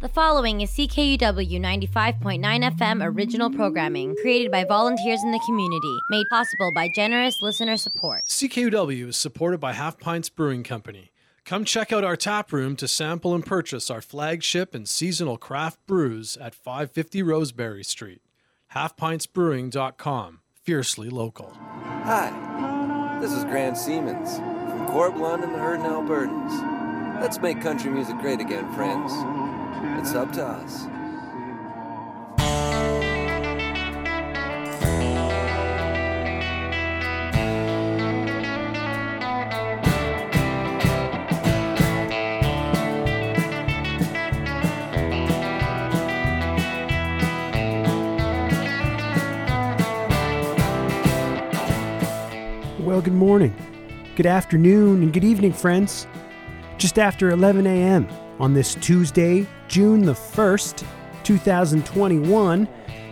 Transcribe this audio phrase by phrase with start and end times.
[0.00, 6.24] The following is CKUW 95.9 FM original programming created by volunteers in the community, made
[6.30, 8.24] possible by generous listener support.
[8.24, 11.12] CKUW is supported by Half Pints Brewing Company.
[11.44, 15.78] Come check out our tap room to sample and purchase our flagship and seasonal craft
[15.86, 18.22] brews at 550 Roseberry Street.
[18.74, 20.40] HalfPintsBrewing.com.
[20.62, 21.52] Fiercely local.
[22.04, 27.20] Hi, this is Grant Siemens from Corb Lund and the Hurtin' Albertans.
[27.20, 29.12] Let's make country music great again, friends.
[29.98, 30.86] It's up to us.
[52.80, 53.54] Well, good morning,
[54.16, 56.06] good afternoon, and good evening, friends.
[56.76, 58.08] Just after 11 a.m.
[58.40, 60.86] on this Tuesday, June the 1st,
[61.24, 62.66] 2021,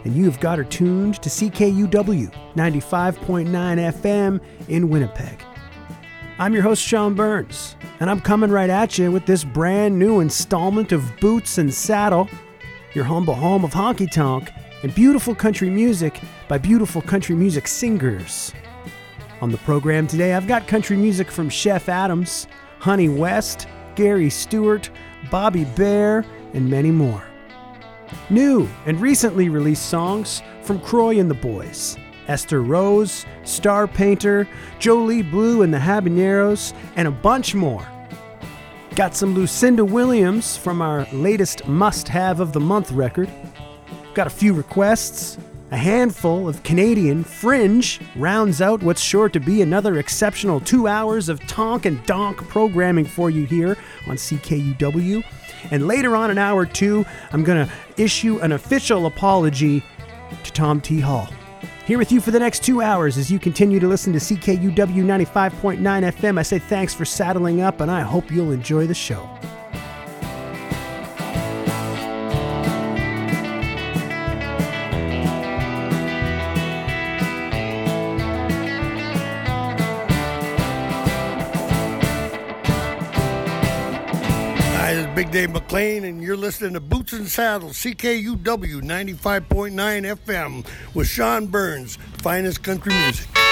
[0.04, 5.42] and you have got her tuned to CKUW 95.9 FM in Winnipeg.
[6.38, 10.20] I'm your host, Sean Burns, and I'm coming right at you with this brand new
[10.20, 12.30] installment of Boots and Saddle,
[12.94, 14.50] your humble home of honky tonk
[14.82, 18.54] and beautiful country music by beautiful country music singers.
[19.42, 22.46] On the program today, I've got country music from Chef Adams,
[22.78, 24.90] Honey West, Gary Stewart,
[25.30, 26.24] Bobby Bare,
[26.54, 27.22] and many more.
[28.30, 35.22] New and recently released songs from Croy and the Boys, Esther Rose, Star Painter, Jolie
[35.22, 37.86] Blue and the Habaneros, and a bunch more.
[38.94, 43.30] Got some Lucinda Williams from our latest Must Have of the Month record.
[44.14, 45.38] Got a few requests.
[45.70, 51.28] A handful of Canadian fringe rounds out what's sure to be another exceptional two hours
[51.28, 55.22] of tonk and donk programming for you here on CKUW.
[55.70, 59.84] And later on in hour two, I'm going to issue an official apology
[60.44, 61.00] to Tom T.
[61.00, 61.28] Hall.
[61.84, 64.74] Here with you for the next two hours as you continue to listen to CKUW
[64.74, 66.38] 95.9 FM.
[66.38, 69.28] I say thanks for saddling up, and I hope you'll enjoy the show.
[85.30, 91.98] Dave McLean, and you're listening to Boots and Saddles, CKUW 95.9 FM with Sean Burns,
[92.22, 93.26] finest country music.
[93.36, 93.44] She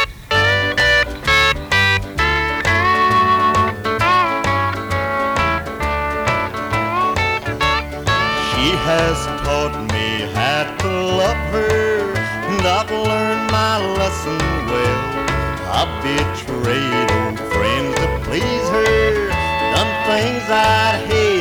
[8.82, 12.14] has taught me how to love her,
[12.48, 15.12] and I've learned my lesson well.
[15.68, 19.28] I've betrayed old friends to please her,
[19.74, 21.35] done things I'd hate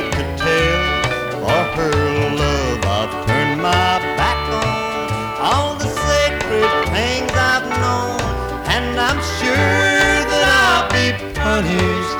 [11.56, 12.18] punished.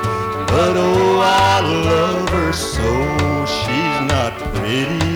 [0.53, 1.59] But oh, I
[1.91, 2.90] love her so,
[3.57, 5.09] she's not pretty.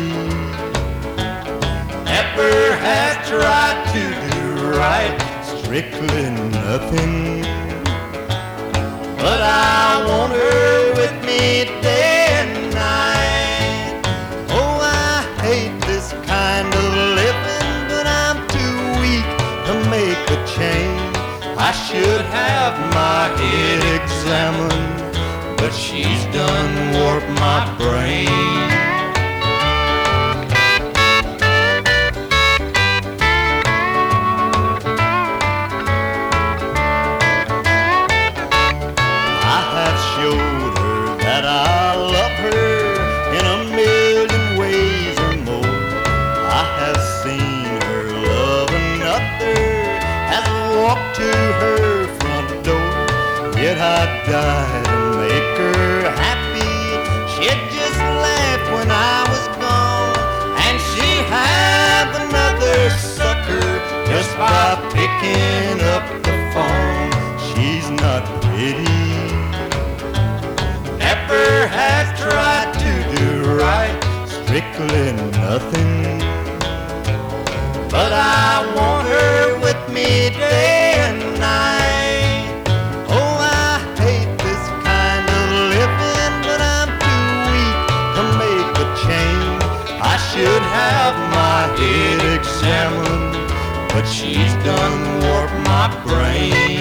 [2.12, 2.54] Never
[2.86, 4.04] has tried to
[4.34, 4.46] do
[4.82, 5.16] right,
[5.54, 6.26] strictly
[6.68, 7.44] nothing.
[9.24, 11.42] But I want her with me
[11.82, 14.02] day and night.
[14.60, 16.88] Oh, I hate this kind of
[17.22, 19.30] living, but I'm too weak
[19.68, 21.10] to make a change.
[21.70, 28.39] I should have my head examined, but she's done warped my brain.
[54.30, 54.36] To
[55.18, 56.76] make her happy.
[57.34, 63.68] She'd just laugh when I was gone, and she'd have another sucker
[64.06, 67.10] just by picking up the phone.
[67.50, 69.00] She's not pretty
[71.30, 73.98] never has tried to do right,
[74.28, 76.20] strictly nothing.
[77.90, 80.79] But I want her with me day
[91.60, 93.50] my head examined,
[93.90, 96.80] but she's done warped my brain.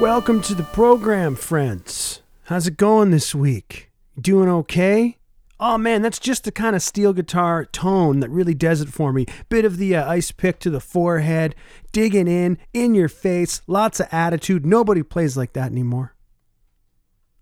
[0.00, 2.22] Welcome to the program, friends.
[2.44, 3.90] How's it going this week?
[4.18, 5.18] Doing okay?
[5.60, 9.12] Oh man, that's just the kind of steel guitar tone that really does it for
[9.12, 9.26] me.
[9.50, 11.54] Bit of the uh, ice pick to the forehead,
[11.92, 14.64] digging in, in your face, lots of attitude.
[14.64, 16.14] Nobody plays like that anymore.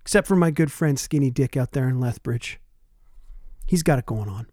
[0.00, 2.58] Except for my good friend Skinny Dick out there in Lethbridge.
[3.66, 4.46] He's got it going on.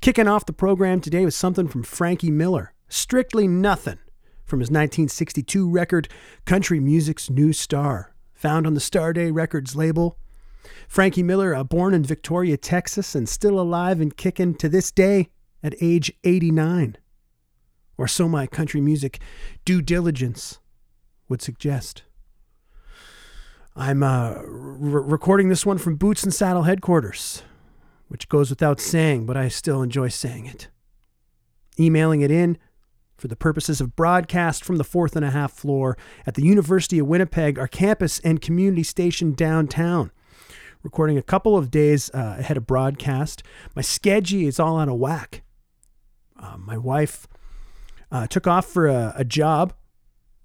[0.00, 2.72] Kicking off the program today with something from Frankie Miller.
[2.88, 3.98] Strictly Nothing
[4.44, 6.08] from his 1962 record,
[6.44, 10.18] Country Music's New Star, found on the Starday Records label.
[10.88, 15.28] Frankie Miller, uh, born in Victoria, Texas, and still alive and kicking to this day
[15.62, 16.96] at age 89.
[17.96, 19.20] Or so my country music
[19.64, 20.58] due diligence
[21.28, 22.02] would suggest.
[23.76, 27.42] I'm uh, re- recording this one from Boots and Saddle headquarters,
[28.10, 30.66] which goes without saying, but I still enjoy saying it.
[31.78, 32.58] Emailing it in
[33.16, 35.96] for the purposes of broadcast from the fourth and a half floor
[36.26, 40.10] at the University of Winnipeg, our campus and community station downtown.
[40.82, 43.44] Recording a couple of days uh, ahead of broadcast.
[43.76, 45.42] My schedule is all out of whack.
[46.36, 47.28] Uh, my wife
[48.10, 49.72] uh, took off for a, a job,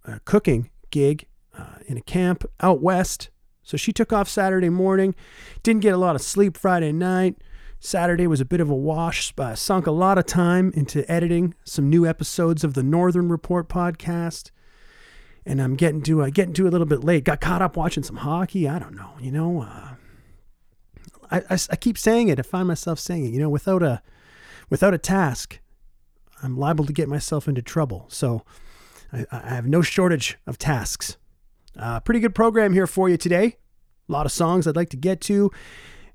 [0.05, 1.25] a cooking gig
[1.57, 3.29] uh, in a camp out west.
[3.63, 5.15] So she took off Saturday morning,
[5.63, 7.37] didn't get a lot of sleep Friday night.
[7.85, 11.87] Saturday was a bit of a wash, sunk a lot of time into editing some
[11.87, 14.49] new episodes of the Northern Report podcast.
[15.45, 17.23] And I'm getting to uh, getting to a little bit late.
[17.25, 18.67] Got caught up watching some hockey.
[18.67, 19.11] I don't know.
[19.21, 19.89] You know, uh,
[21.29, 22.39] I, I, I keep saying it.
[22.39, 23.29] I find myself saying it.
[23.29, 24.01] You know, without a
[24.71, 25.59] without a task,
[26.41, 28.07] I'm liable to get myself into trouble.
[28.09, 28.43] So
[29.13, 31.17] I, I have no shortage of tasks.
[31.77, 33.57] Uh, pretty good program here for you today.
[34.09, 35.51] A lot of songs I'd like to get to.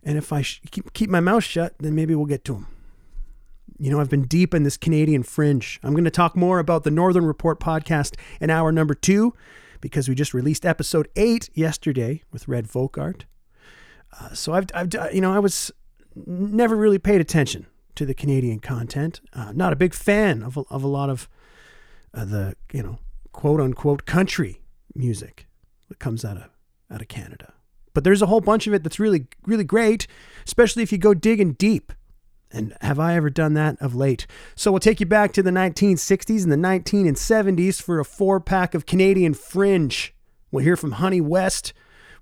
[0.02, 2.66] And if I sh- keep, keep my mouth shut, then maybe we'll get to them.
[3.78, 5.80] You know, I've been deep in this Canadian fringe.
[5.82, 9.34] I'm going to talk more about the Northern Report podcast in hour number two
[9.80, 13.22] because we just released episode eight yesterday with Redd Volkaert.
[14.18, 15.70] Uh, so I've, I've, you know, I was
[16.26, 19.20] never really paid attention to the Canadian content.
[19.32, 21.28] Uh, not a big fan of of a lot of
[22.12, 22.98] uh, the, you know,
[23.32, 24.60] quote unquote country
[24.94, 25.46] music
[25.88, 26.50] that comes out of
[26.90, 27.52] out of Canada.
[27.92, 30.06] But there's a whole bunch of it that's really really great,
[30.46, 31.92] especially if you go digging deep.
[32.52, 34.26] And have I ever done that of late?
[34.56, 38.74] So we'll take you back to the 1960s and the 1970s for a four pack
[38.74, 40.14] of Canadian fringe.
[40.50, 41.72] We'll hear from Honey West.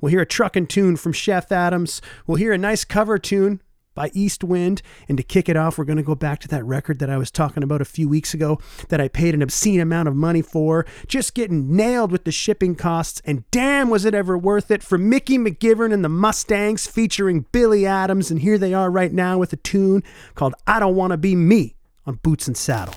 [0.00, 2.03] We'll hear a truckin' tune from Chef Adams.
[2.26, 3.62] We'll hear a nice cover tune
[3.98, 4.80] by East Wind.
[5.08, 7.18] And to kick it off, we're going to go back to that record that I
[7.18, 8.60] was talking about a few weeks ago
[8.90, 12.76] that I paid an obscene amount of money for, just getting nailed with the shipping
[12.76, 13.20] costs.
[13.24, 17.86] And damn, was it ever worth it for Mickey McGivern and the Mustangs featuring Billy
[17.86, 18.30] Adams.
[18.30, 20.04] And here they are right now with a tune
[20.36, 21.74] called I Don't Want to Be Me
[22.06, 22.94] on Boots and Saddle.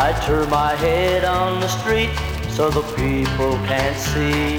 [0.00, 2.10] I turn my head on the street
[2.50, 4.58] so the people can't see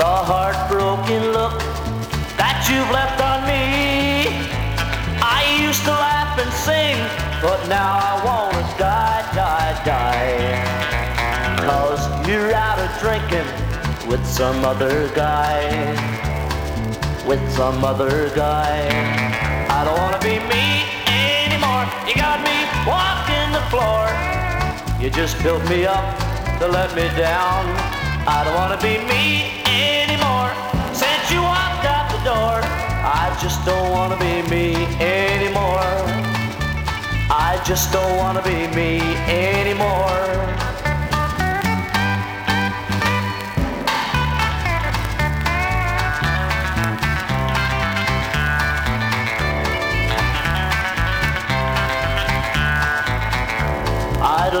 [0.00, 1.60] the heartbroken look
[2.40, 4.48] that you've left on me.
[5.20, 6.96] I used to laugh and sing,
[7.42, 10.56] but now I wanna die, die, die.
[11.68, 13.48] Cause you're out of drinking
[14.08, 15.60] with some other guy.
[17.28, 18.88] With some other guy.
[19.68, 20.67] I don't wanna be me
[25.08, 26.04] You just built me up
[26.58, 27.64] to let me down.
[28.28, 30.52] I don't wanna be me anymore.
[30.92, 35.88] Since you walked out the door, I just don't wanna be me anymore.
[37.30, 39.00] I just don't wanna be me
[39.32, 40.67] anymore.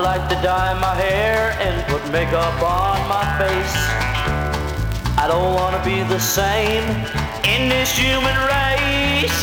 [0.02, 3.74] Like to dye my hair and put makeup on my face.
[5.18, 6.84] I don't wanna be the same
[7.42, 9.40] in this human race.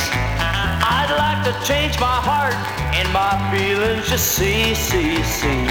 [0.98, 2.56] I'd like to change my heart
[2.96, 5.66] and my feelings just see, see, see.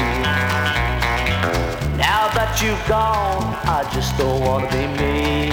[1.96, 5.50] Now that you've gone, I just don't wanna be me.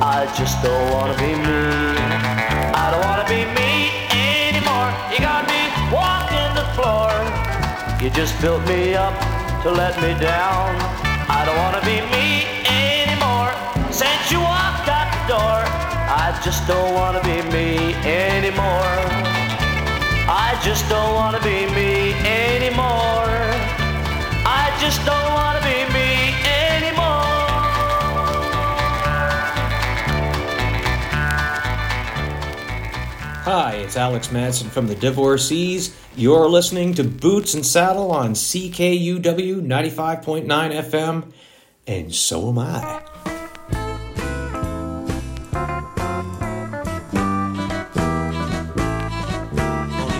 [0.00, 1.60] I just don't wanna be me.
[2.72, 3.92] I don't wanna be me
[4.48, 4.88] anymore.
[5.12, 6.15] You got me floor.
[8.00, 9.14] You just built me up
[9.62, 10.76] to let me down.
[11.32, 13.50] I don't wanna be me anymore.
[13.90, 15.60] Since you walked out the door,
[16.22, 19.00] I just don't wanna be me anymore.
[20.28, 23.32] I just don't wanna be me anymore.
[24.44, 25.65] I just don't wanna
[33.46, 35.96] Hi, it's Alex Madsen from the Divorcees.
[36.16, 41.32] You're listening to Boots and Saddle on CKUW 95.9 FM,
[41.86, 43.02] and so am I.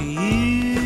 [0.00, 0.76] You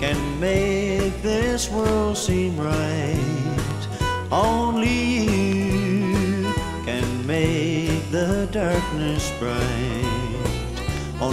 [0.00, 4.26] can make this world seem right.
[4.32, 6.52] Only you
[6.84, 9.99] can make the darkness bright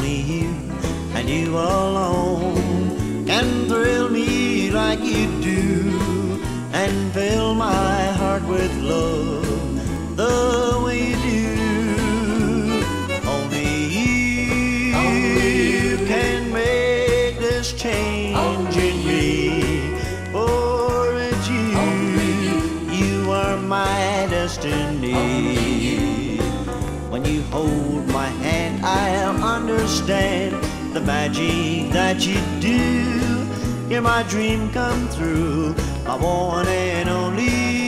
[0.08, 0.50] only you
[1.16, 6.40] and you alone can thrill me like you do
[6.72, 9.46] and fill my heart with love
[10.16, 11.50] the way you do.
[13.28, 15.46] Only you, only
[15.98, 15.98] you.
[16.08, 19.24] can make this change only in me.
[20.32, 21.68] For it's you,
[22.18, 22.54] you.
[23.00, 25.18] you are my destiny
[27.12, 27.97] when you hold
[29.78, 30.54] understand
[30.96, 33.48] the magic that you do.
[33.88, 37.87] You're my dream come true, my one and only.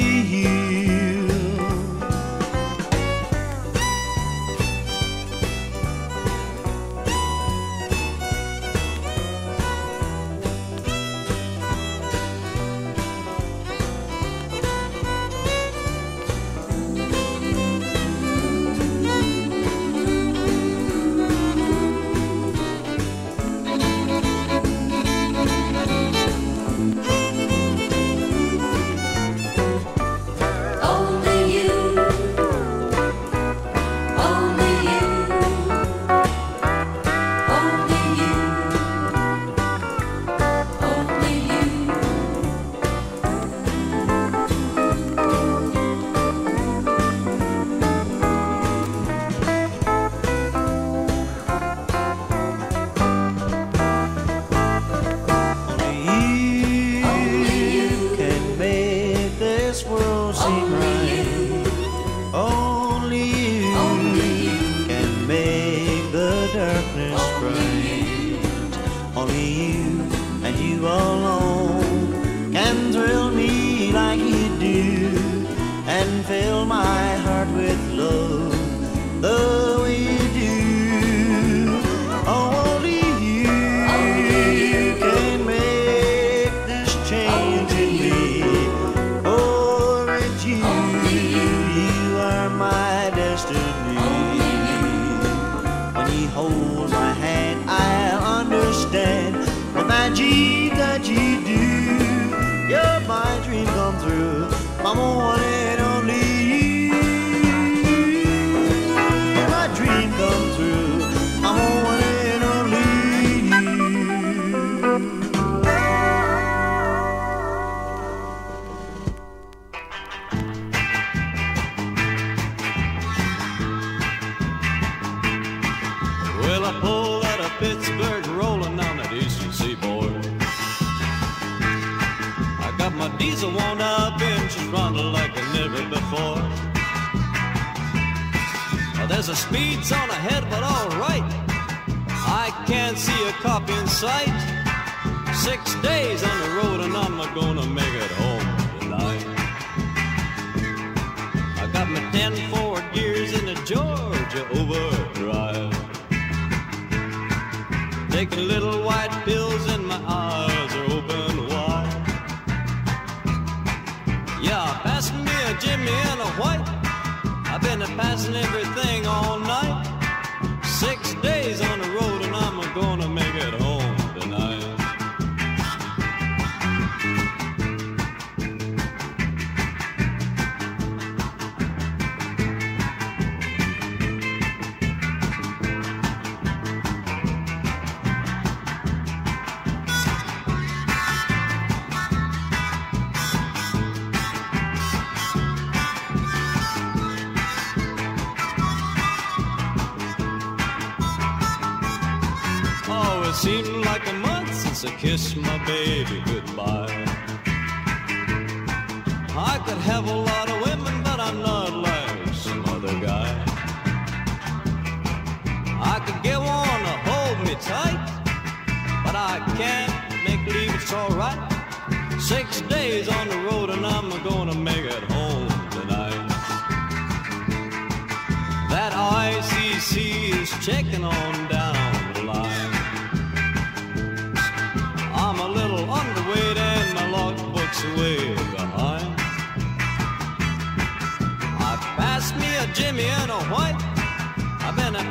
[205.09, 206.18] kiss my baby.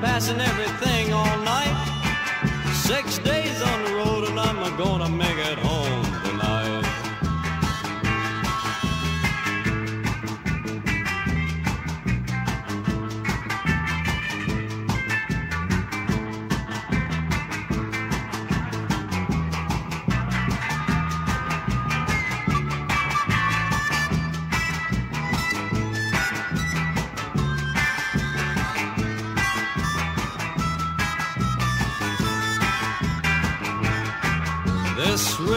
[0.00, 1.74] Passing everything all night.
[2.72, 6.07] Six days on the road and I'm gonna make it home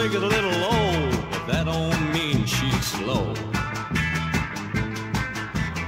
[0.02, 3.32] Rig is a little old, but that don't mean she's slow.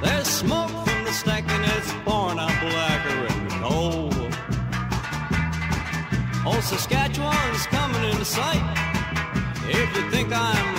[0.00, 4.10] There's smoke from the stack and it's pouring out blacker and coal.
[6.46, 8.62] Oh, Saskatchewan's coming into sight.
[9.68, 10.73] If you think I'm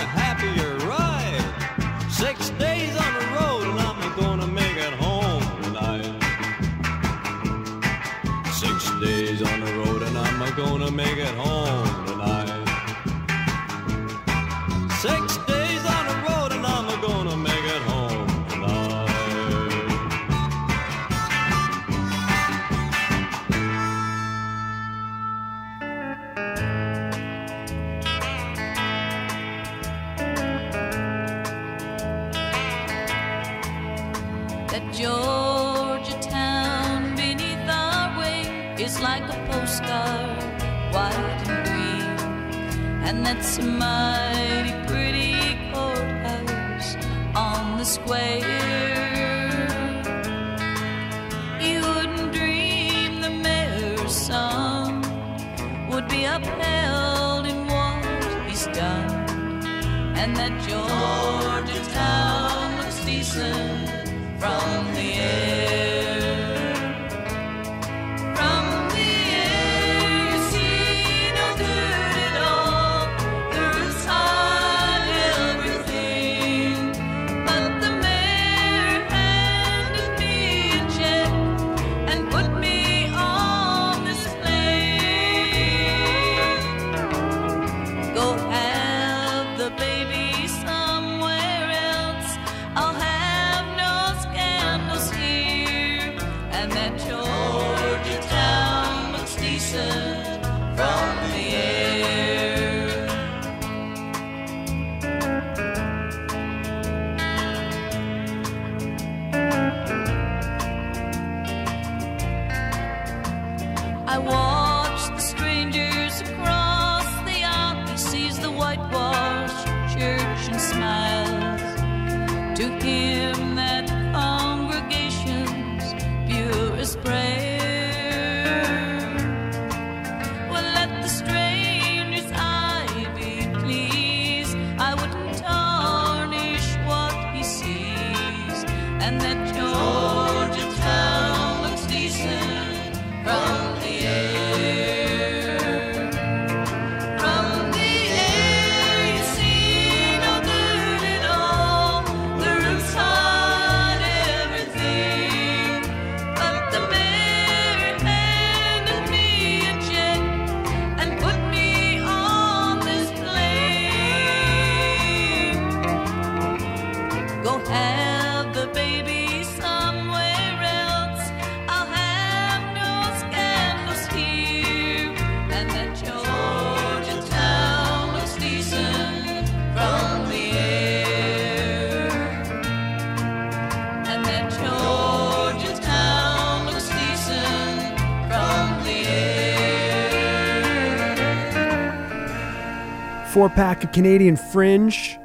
[193.36, 195.18] Four pack of Canadian Fringe.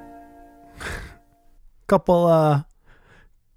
[1.88, 2.63] couple, uh,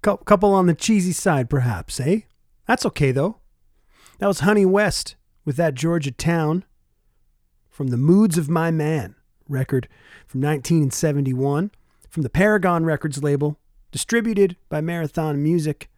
[0.01, 2.21] cou- couple on the cheesy side, perhaps, eh?
[2.65, 3.41] That's okay though.
[4.19, 6.63] That was Honey West with that Georgia Town
[7.69, 9.15] from the Moods of My Man
[9.49, 9.89] record
[10.25, 11.71] from 1971
[12.09, 13.59] from the Paragon Records label,
[13.91, 15.89] distributed by Marathon Music.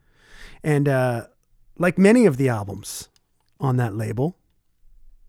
[0.63, 1.27] And uh,
[1.77, 3.09] like many of the albums
[3.59, 4.35] on that label,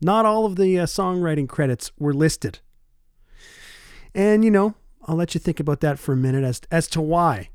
[0.00, 2.60] not all of the uh, songwriting credits were listed.
[4.14, 4.74] And, you know,
[5.06, 7.50] I'll let you think about that for a minute as, as to why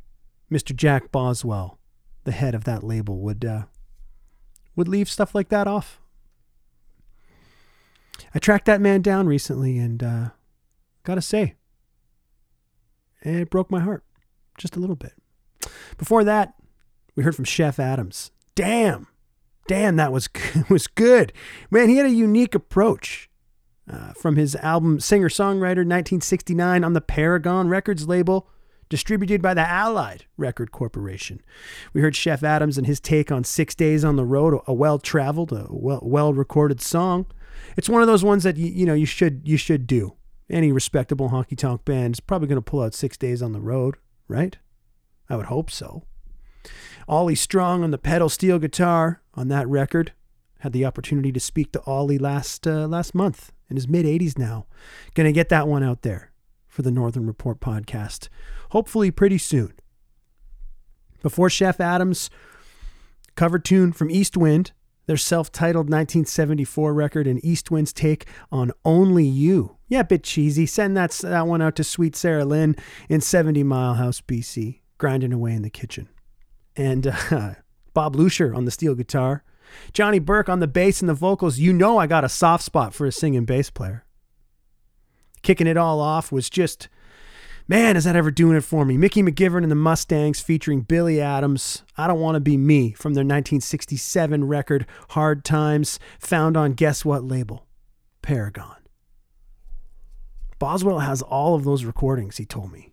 [0.52, 0.76] Mr.
[0.76, 1.80] Jack Boswell,
[2.24, 3.64] the head of that label, would, uh,
[4.76, 6.00] would leave stuff like that off.
[8.34, 10.30] I tracked that man down recently and uh,
[11.04, 11.56] gotta say,
[13.22, 14.04] it broke my heart
[14.58, 15.14] just a little bit.
[15.98, 16.56] Before that,
[17.16, 18.32] we heard from Chef Adams.
[18.56, 19.08] Damn!
[19.68, 20.30] Damn, that was
[20.70, 21.32] was good.
[21.72, 23.30] Man, he had a unique approach.
[23.90, 28.48] Uh, from his album Singer Songwriter 1969 on the Paragon Records label,
[28.88, 31.42] distributed by the Allied Record Corporation.
[31.92, 35.00] We heard Chef Adams and his take on Six Days on the Road, a well
[35.00, 37.26] traveled, a well recorded song.
[37.76, 40.14] It's one of those ones that you, you know you should you should do.
[40.50, 43.60] Any respectable honky tonk band is probably going to pull out Six Days on the
[43.60, 43.96] Road,
[44.30, 44.58] right?
[45.30, 46.04] I would hope so.
[47.08, 50.14] Ollie Strong on the pedal steel guitar on that record.
[50.60, 54.38] Had the opportunity to speak to Ollie last uh, last month in his mid 80s
[54.38, 54.68] now.
[55.16, 56.32] Going to get that one out there
[56.68, 58.30] for the Northern Report podcast,
[58.70, 59.74] hopefully pretty soon.
[61.22, 62.30] Before Chef Adams,
[63.36, 64.72] cover tune from East Wind,
[65.08, 69.78] their self titled 1974 record, and East Wind's take on Only You.
[69.88, 70.66] Yeah, a bit cheesy.
[70.66, 72.76] Send that, that one out to Sweet Sarah Lynn
[73.10, 76.10] in 70 Mile House, BC, grinding away in the kitchen.
[76.76, 77.56] And uh,
[77.94, 79.44] Bob Lucier on the steel guitar.
[79.94, 81.60] Johnny Burke on the bass and the vocals.
[81.60, 84.06] You know I got a soft spot for a singing bass player.
[85.42, 86.88] Kicking it all off was just,
[87.68, 88.98] man, is that ever doing it for me?
[88.98, 91.84] Mickey McGivern and the Mustangs featuring Billy Adams.
[91.98, 97.04] I Don't Want to Be Me from their 1967 record Hard Times, found on guess
[97.04, 97.68] what label?
[98.22, 98.78] Paragon.
[100.60, 102.93] Boswell has all of those recordings, he told me.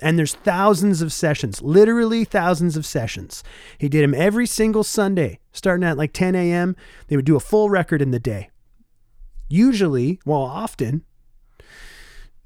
[0.00, 3.44] And there's thousands of sessions, literally thousands of sessions.
[3.76, 6.76] He did them every single Sunday, starting at like 10 a.m.
[7.08, 8.48] They would do a full record in the day.
[9.48, 11.04] Usually, well, often,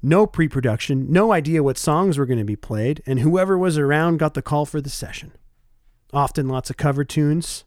[0.01, 3.77] no pre production, no idea what songs were going to be played, and whoever was
[3.77, 5.31] around got the call for the session.
[6.11, 7.63] Often lots of cover tunes.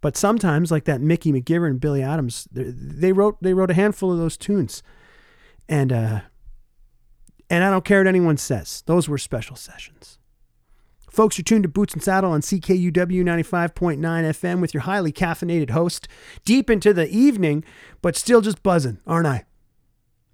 [0.00, 4.12] But sometimes, like that Mickey McGivern and Billy Adams, they wrote they wrote a handful
[4.12, 4.82] of those tunes.
[5.68, 6.20] And uh,
[7.50, 8.82] and I don't care what anyone says.
[8.86, 10.18] Those were special sessions.
[11.10, 15.70] Folks, you're tuned to Boots and Saddle on CKUW 95.9 FM with your highly caffeinated
[15.70, 16.08] host,
[16.44, 17.64] deep into the evening,
[18.02, 19.46] but still just buzzing, aren't I?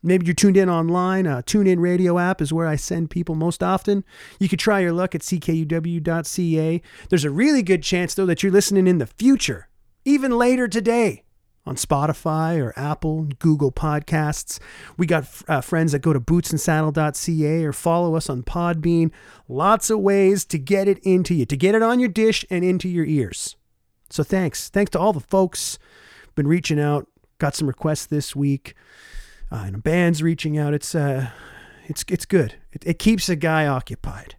[0.02, 1.28] Maybe you're tuned in online.
[1.28, 4.02] Uh, TuneIn Radio app is where I send people most often.
[4.40, 6.82] You could try your luck at ckuw.ca.
[7.08, 9.68] There's a really good chance, though, that you're listening in the future,
[10.04, 11.22] even later today
[11.64, 14.58] on Spotify or Apple, Google Podcasts.
[14.96, 19.12] We got uh, friends that go to bootsandsaddle.ca or follow us on Podbean.
[19.48, 22.64] Lots of ways to get it into you, to get it on your dish and
[22.64, 23.56] into your ears.
[24.10, 24.68] So thanks.
[24.68, 25.78] Thanks to all the folks
[26.34, 27.06] been reaching out.
[27.38, 28.74] Got some requests this week.
[29.50, 30.72] Uh, and bands reaching out.
[30.74, 31.30] It's uh
[31.84, 32.54] it's it's good.
[32.72, 34.36] It, it keeps a guy occupied.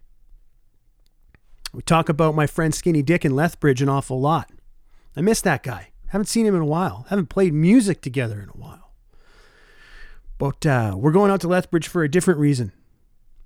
[1.72, 4.50] We talk about my friend Skinny Dick in Lethbridge an awful lot.
[5.16, 5.90] I miss that guy.
[6.14, 7.06] Haven't seen him in a while.
[7.08, 8.92] Haven't played music together in a while.
[10.38, 12.70] But uh, we're going out to Lethbridge for a different reason.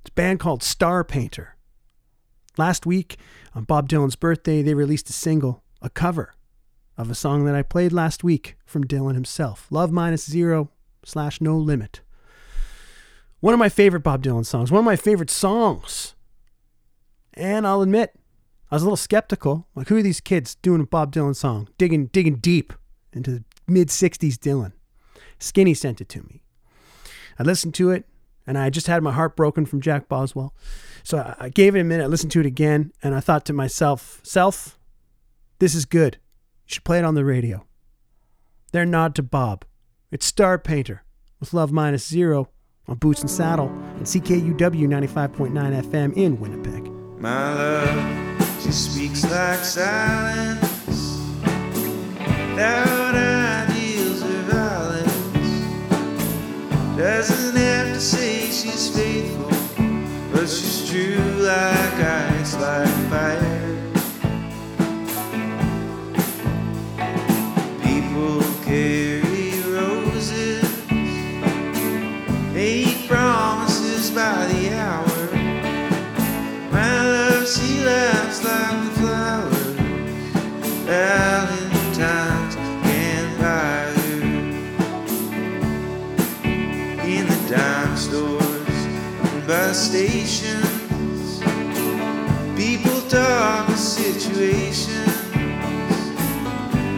[0.03, 1.57] It's a band called Star Painter.
[2.59, 3.17] Last week,
[3.55, 6.35] on Bob Dylan's birthday, they released a single, a cover
[6.99, 10.71] of a song that I played last week from Dylan himself Love Minus Zero
[11.07, 12.03] slash No Limit.
[13.41, 16.15] One of my favorite Bob Dylan songs, one of my favorite songs.
[17.33, 18.15] And I'll admit,
[18.71, 19.67] I was a little skeptical.
[19.75, 22.73] Like, who are these kids doing a Bob Dylan song, digging digging deep
[23.13, 24.73] into the mid '60s Dylan?
[25.39, 26.43] Skinny sent it to me.
[27.39, 28.05] I listened to it,
[28.47, 30.55] and I just had my heart broken from Jack Boswell.
[31.03, 33.53] So I gave it a minute, I listened to it again, and I thought to
[33.53, 34.79] myself, "Self,
[35.59, 36.19] this is good.
[36.67, 37.67] You should play it on the radio."
[38.73, 39.65] Their nod to Bob.
[40.11, 41.05] It's Star Painter
[41.41, 42.51] with Love Minus Zero
[42.87, 46.91] on Boots and Saddle and CKUW 95.9 FM in Winnipeg.
[47.19, 48.28] My love,
[48.69, 51.23] she speaks like silence,
[52.51, 55.47] without ideals or violence.
[56.95, 59.49] Doesn't have to say she's faithful,
[60.33, 63.58] but she's true like ice, like fire.
[89.79, 91.39] Stations,
[92.57, 95.07] people talk of situations.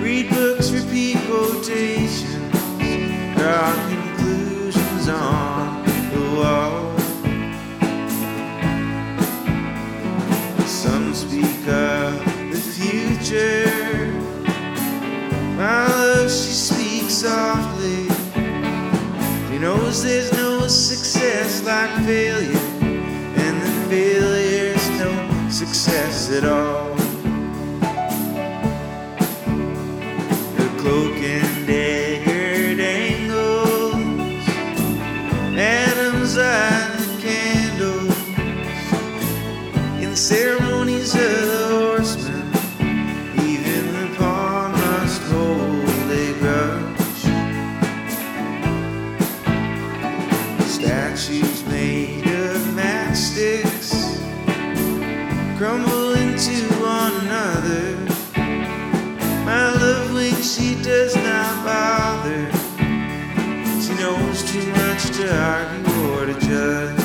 [0.03, 2.53] Read books, repeat quotations,
[3.37, 6.99] draw conclusions on the wall.
[10.66, 14.11] Some speak of the future.
[15.57, 18.09] My love, she speaks softly.
[19.51, 22.69] She knows there's no success like failure,
[23.90, 27.10] failure's no success at all.
[60.90, 62.50] does not bother.
[63.81, 67.00] She knows too much to argue or to judge.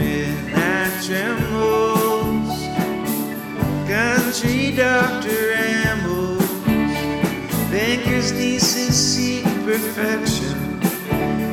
[0.00, 2.58] midnight trembles.
[3.86, 6.48] Country doctor rambles.
[7.70, 10.80] Baker's nieces seek perfection,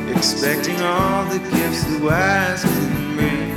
[0.08, 3.48] expecting all the gifts the wise men bring.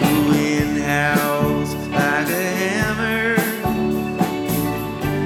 [0.00, 3.36] The wind howls like a hammer.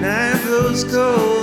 [0.01, 1.36] Night blows cold.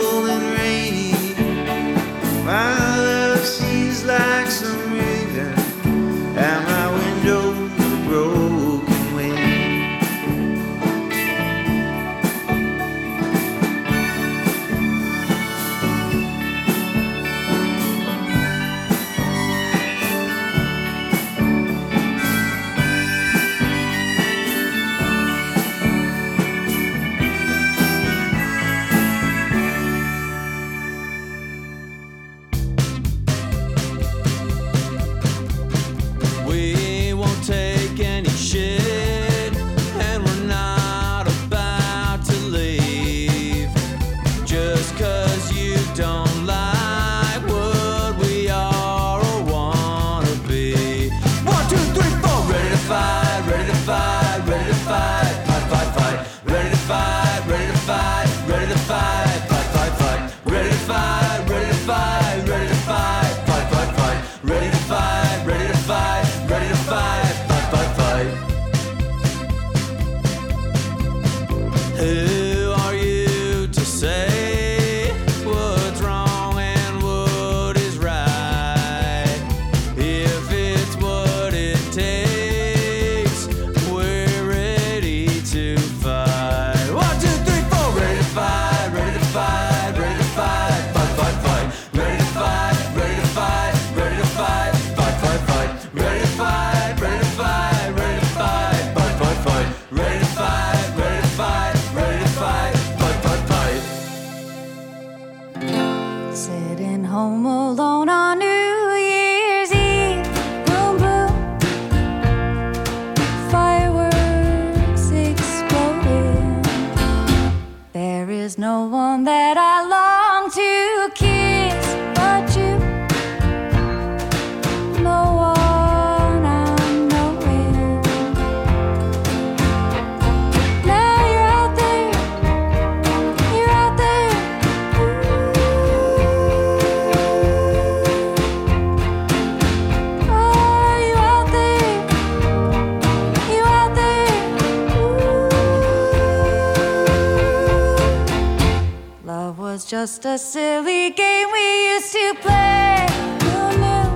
[150.04, 153.08] just a silly game we used to play.
[153.10, 154.08] Oh, Who knew?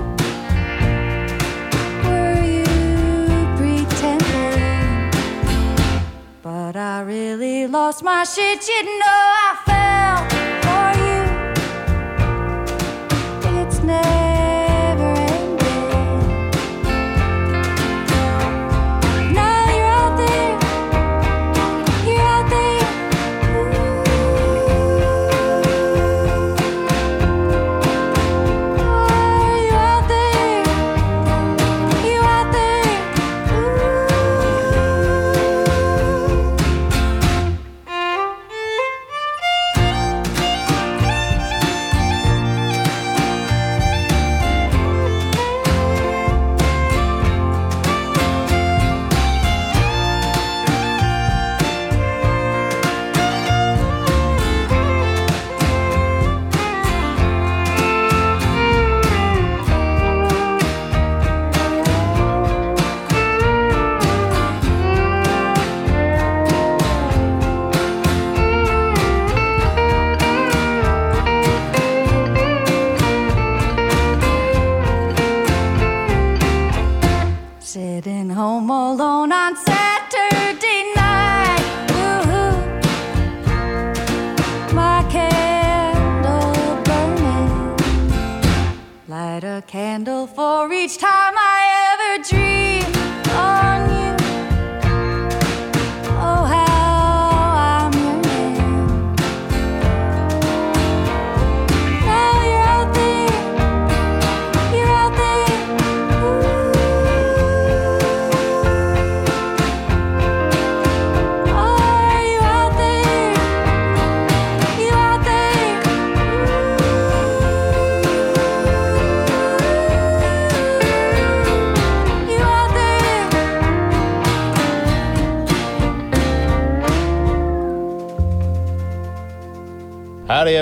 [2.04, 2.68] Were you
[3.56, 5.10] pretending?
[6.42, 9.37] But I really lost my shit, you know.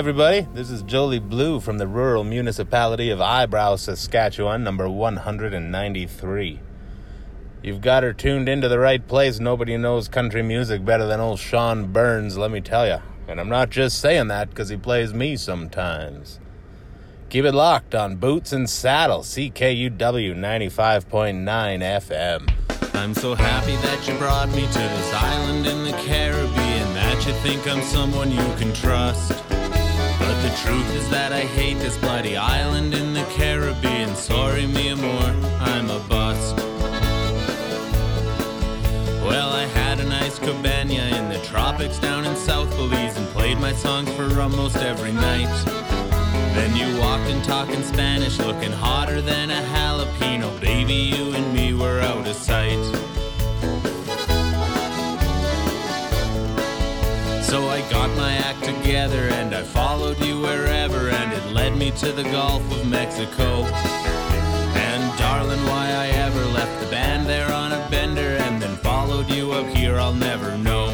[0.07, 0.47] Everybody.
[0.53, 6.61] This is Jolie Blue from the rural municipality of Eyebrow, Saskatchewan, number 193.
[7.61, 9.41] You've got her tuned into the right place.
[9.41, 12.99] Nobody knows country music better than old Sean Burns, let me tell you.
[13.27, 16.39] And I'm not just saying that because he plays me sometimes.
[17.27, 21.43] Keep it locked on Boots and Saddle, CKUW 95.9
[21.81, 22.95] FM.
[22.95, 26.93] I'm so happy that you brought me to this island in the Caribbean.
[26.93, 29.46] That you think I'm someone you can trust.
[30.27, 34.13] But the truth is that I hate this bloody island in the Caribbean.
[34.13, 36.57] Sorry, me more, I'm a bust.
[39.23, 43.57] Well, I had a nice cabana in the tropics down in South Belize and played
[43.59, 45.47] my songs for almost every night.
[46.55, 50.59] Then you walked in talking Spanish, looking hotter than a jalapeno.
[50.59, 52.83] Baby, you and me were out of sight.
[57.47, 61.91] So I got my act together and I followed you wherever, and it led me
[61.91, 63.63] to the Gulf of Mexico.
[64.75, 69.29] And darling, why I ever left the band there on a bender and then followed
[69.29, 70.89] you up here, I'll never know.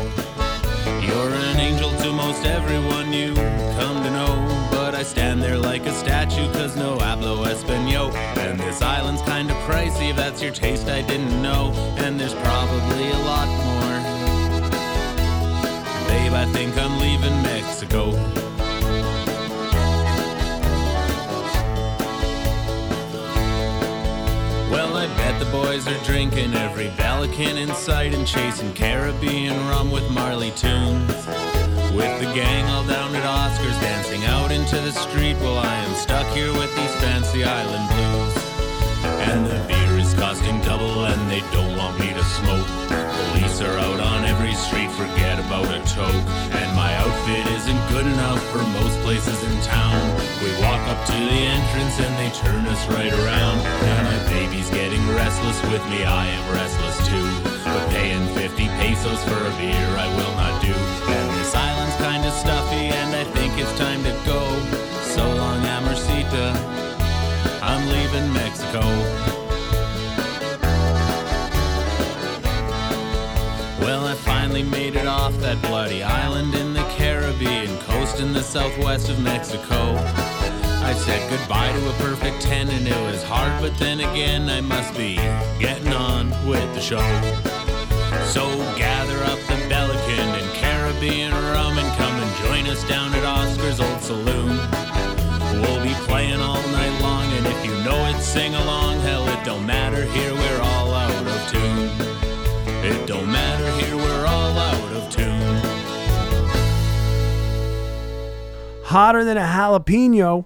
[1.01, 5.87] You're an angel to most everyone you come to know, but I stand there like
[5.87, 8.15] a statue cause no hablo espanol.
[8.37, 11.73] And this island's kinda pricey, if that's your taste, I didn't know.
[11.97, 13.72] And there's probably a lot more.
[16.33, 18.11] Babe, I think I'm leaving Mexico.
[24.71, 29.91] Well, I bet the boys are drinking every Belikin in sight and chasing Caribbean rum
[29.91, 31.07] with Marley tunes.
[31.93, 35.95] With the gang all down at Oscars dancing out into the street while I am
[35.95, 38.35] stuck here with these fancy island blues.
[39.29, 43.12] And the beer is costing double and they don't want me to smoke.
[43.63, 46.27] Are out on every street, forget about a toke.
[46.51, 50.03] And my outfit isn't good enough for most places in town.
[50.43, 53.57] We walk up to the entrance and they turn us right around.
[53.63, 57.29] And my baby's getting restless with me, I am restless too.
[57.63, 60.75] But paying 50 pesos for a beer I will not do.
[61.15, 64.43] And this island's kinda stuffy and I think it's time to go.
[65.15, 66.51] So long, Amorcita.
[67.63, 68.83] I'm leaving Mexico.
[75.53, 79.93] That bloody island in the Caribbean, coast in the southwest of Mexico.
[80.81, 84.61] I said goodbye to a perfect 10 and it was hard, but then again, I
[84.61, 85.17] must be
[85.59, 87.05] getting on with the show.
[88.25, 93.23] So gather up the Belikin and Caribbean rum and come and join us down at
[93.23, 94.57] Oscar's Old Saloon.
[95.61, 99.01] We'll be playing all night long, and if you know it, sing along.
[99.01, 101.91] Hell, it don't matter here, we're all out of tune.
[102.83, 104.42] It don't matter here, we're all
[108.93, 110.45] Hotter than a jalapeno.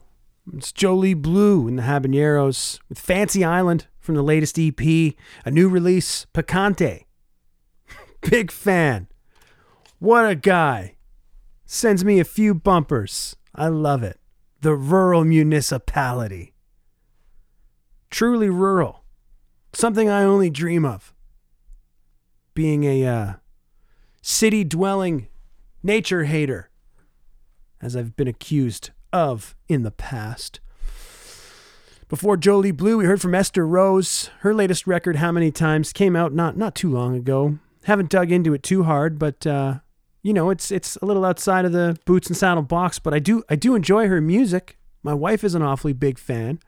[0.54, 4.80] It's Jolie Blue and the Habaneros with Fancy Island from the latest EP,
[5.44, 7.04] a new release, Picante.
[8.22, 9.10] Big fan.
[10.00, 10.96] What a guy.
[11.66, 13.36] Sends me a few bumpers.
[13.54, 14.18] I love it.
[14.62, 16.54] The rural municipality.
[18.10, 19.04] Truly rural.
[19.74, 21.14] Something I only dream of.
[22.54, 23.34] Being a uh,
[24.22, 25.28] city dwelling
[25.84, 26.67] nature hater,
[27.82, 30.60] as I've been accused of in the past.
[32.10, 34.30] Before Jolie Blue, we heard from Esther Rose.
[34.40, 37.60] Her latest record, How Many Times, came out not not too long ago.
[37.84, 39.80] Haven't dug into it too hard, but uh,
[40.24, 42.98] you know, it's it's a little outside of the boots and saddle box.
[42.98, 44.78] But I do I do enjoy her music.
[45.04, 46.60] My wife is an awfully big fan,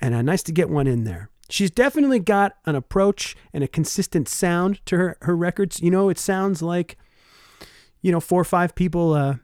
[0.00, 1.30] and uh, nice to get one in there.
[1.48, 5.80] She's definitely got an approach and a consistent sound to her her records.
[5.80, 6.96] You know, it sounds like
[8.02, 9.36] you know four or five people uh,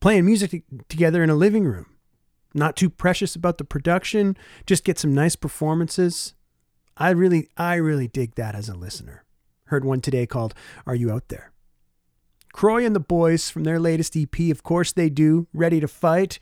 [0.00, 1.86] playing music t- together in a living room.
[2.52, 4.36] Not too precious about the production,
[4.66, 6.34] just get some nice performances.
[6.96, 9.24] I really, I really dig that as a listener.
[9.66, 10.54] Heard one today called
[10.86, 11.52] Are You Out There?
[12.52, 16.40] Croy and the boys from their latest EP, of course they do, Ready to Fight.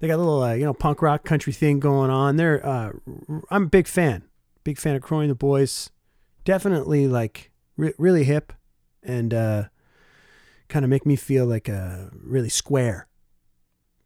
[0.00, 2.36] They got a little, uh, you know, punk rock country thing going on.
[2.36, 2.92] They're, uh,
[3.50, 4.24] I'm a big fan,
[4.64, 5.90] big fan of Croy and the boys.
[6.44, 8.52] Definitely like re- really hip
[9.02, 9.64] and uh,
[10.68, 13.06] kind of make me feel like a really square.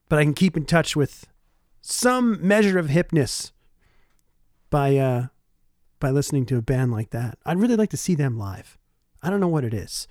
[0.08, 1.26] But I can keep in touch with
[1.80, 3.52] some measure of hipness
[4.70, 5.26] by uh,
[6.00, 7.38] by listening to a band like that.
[7.44, 8.78] I'd really like to see them live.
[9.22, 10.08] I don't know what it is,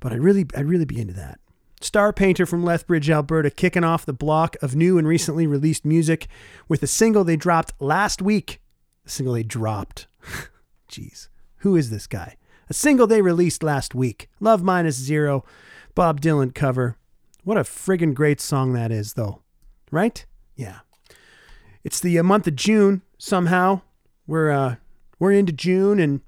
[0.00, 1.40] but I'd really I'd really be into that.
[1.80, 6.28] Star Painter from Lethbridge, Alberta, kicking off the block of new and recently released music
[6.66, 8.60] with a single they dropped last week.
[9.04, 10.06] A single they dropped.
[10.88, 11.28] Jeez,
[11.58, 12.36] who is this guy?
[12.70, 14.30] A single they released last week.
[14.40, 15.44] Love Minus Zero,
[15.94, 16.96] Bob Dylan cover.
[17.44, 19.42] What a friggin' great song that is, though.
[19.90, 20.24] Right?
[20.56, 20.80] Yeah.
[21.84, 23.02] It's the uh, month of June.
[23.18, 23.82] Somehow
[24.26, 24.76] we're uh,
[25.18, 26.22] we're into June, and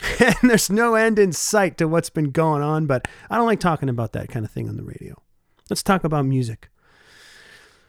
[0.18, 2.86] and there's no end in sight to what's been going on.
[2.86, 5.20] But I don't like talking about that kind of thing on the radio.
[5.68, 6.70] Let's talk about music.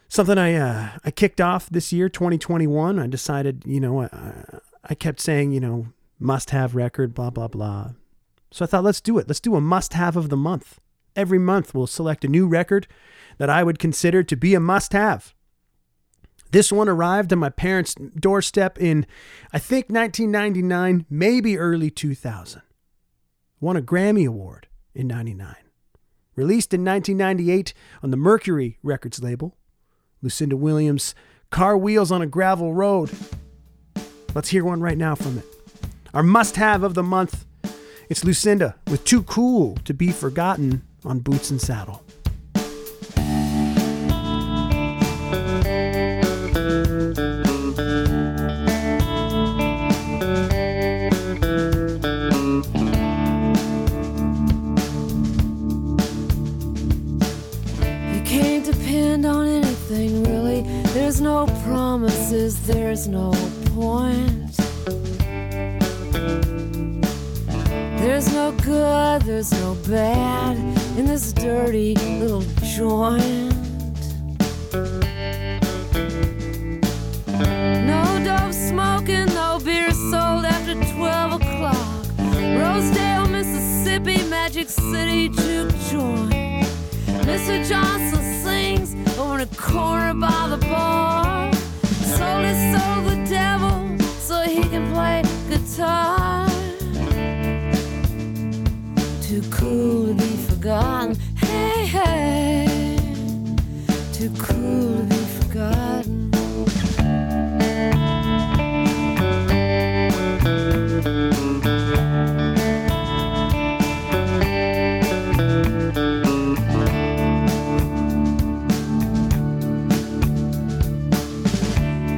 [0.08, 2.98] Something I uh, I kicked off this year, 2021.
[2.98, 5.86] I decided, you know, I, I kept saying, you know,
[6.18, 7.92] must have record, blah blah blah.
[8.50, 9.26] So I thought, let's do it.
[9.26, 10.78] Let's do a must have of the month.
[11.14, 12.86] Every month, we'll select a new record
[13.38, 15.34] that I would consider to be a must have.
[16.52, 19.06] This one arrived on my parents' doorstep in,
[19.52, 22.60] I think, 1999, maybe early 2000.
[23.58, 25.54] Won a Grammy Award in 99.
[26.36, 29.56] Released in 1998 on the Mercury Records label.
[30.20, 31.14] Lucinda Williams'
[31.50, 33.10] Car Wheels on a Gravel Road.
[34.34, 35.44] Let's hear one right now from it.
[36.14, 37.44] Our must have of the month.
[38.08, 42.02] It's Lucinda with Too Cool to Be Forgotten on Boots and Saddle.
[58.12, 60.62] You can't depend on anything really.
[60.92, 63.32] There's no promises, there's no
[63.74, 64.56] point.
[67.98, 73.54] There's no good, there's no bad in this dirty little joint.
[77.86, 82.06] No dope smoking, no beer sold after 12 o'clock.
[82.18, 86.66] Rosedale, Mississippi, Magic City juke joint.
[87.24, 87.66] Mr.
[87.66, 91.52] Johnson sings over in a corner by the bar.
[92.16, 96.46] Sold his soul the devil so he can play guitar.
[99.22, 101.16] Too cool to be forgotten.
[101.38, 102.96] Hey, hey.
[104.12, 106.30] Too cool to be forgotten.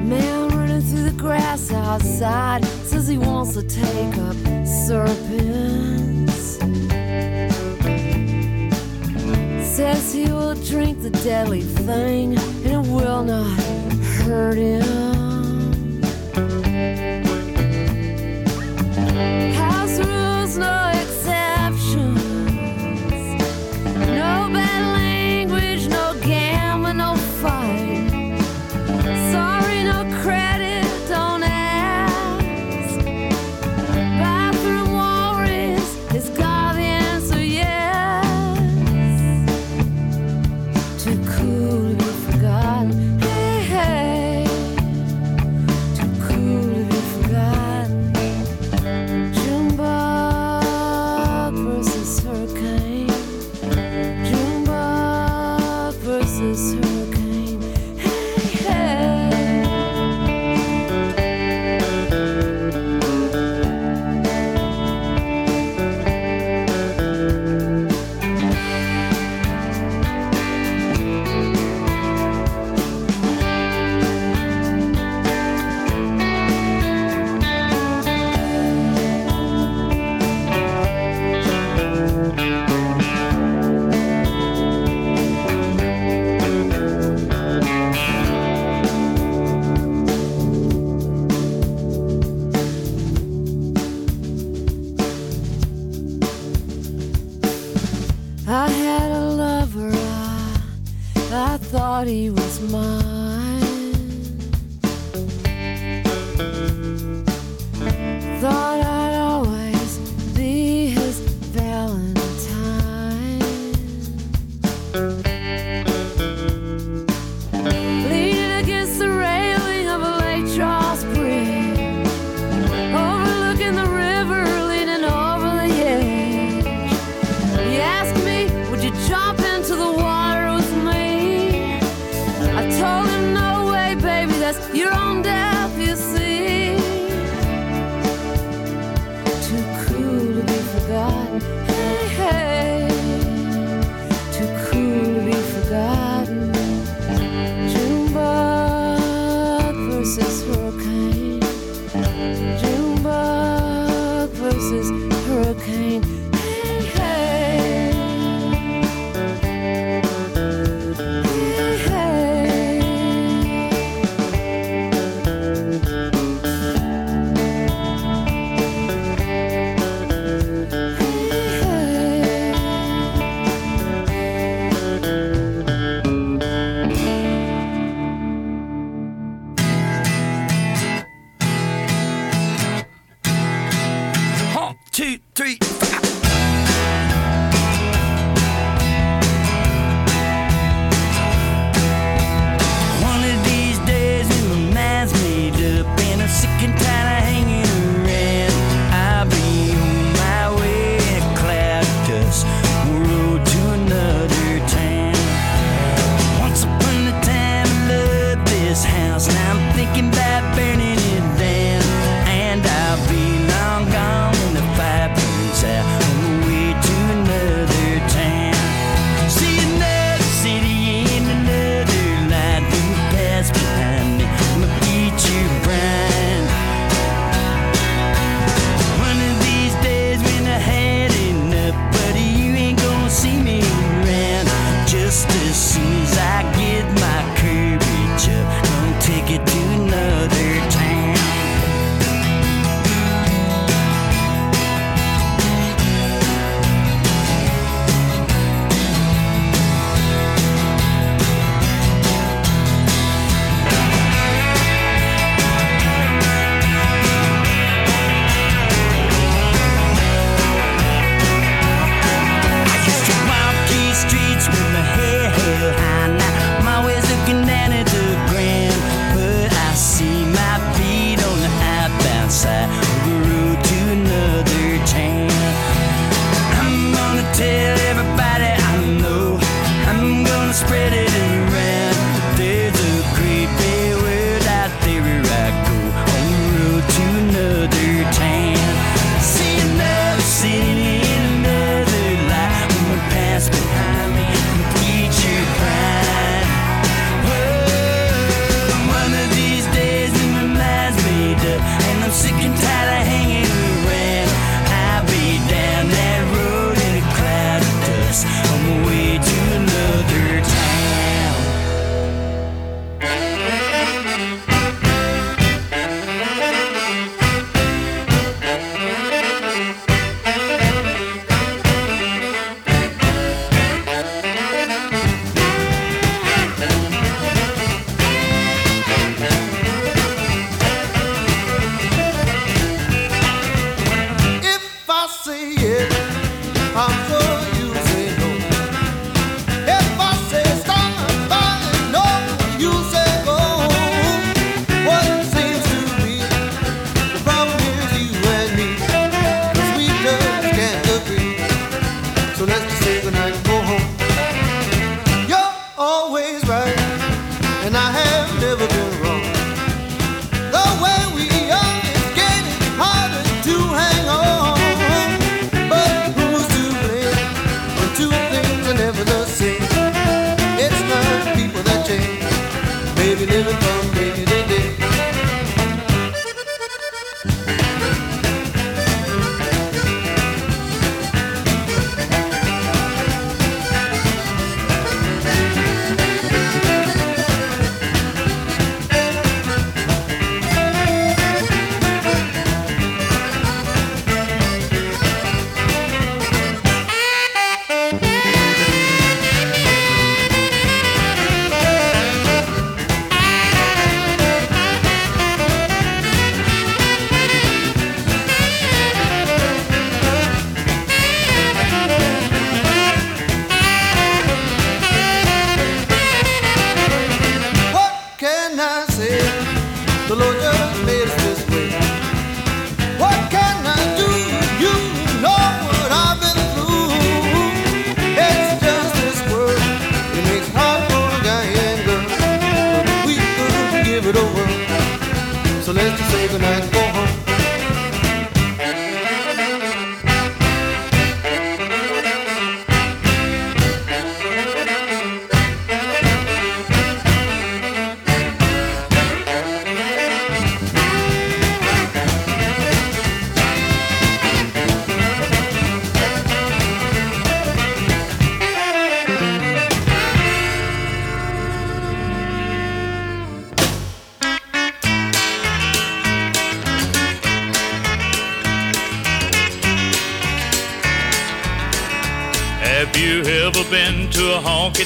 [0.07, 4.37] Man running through the grass outside says he wants to take up
[4.67, 5.94] serpents.
[11.25, 13.59] Deadly thing and it will not
[14.27, 14.94] hurt him.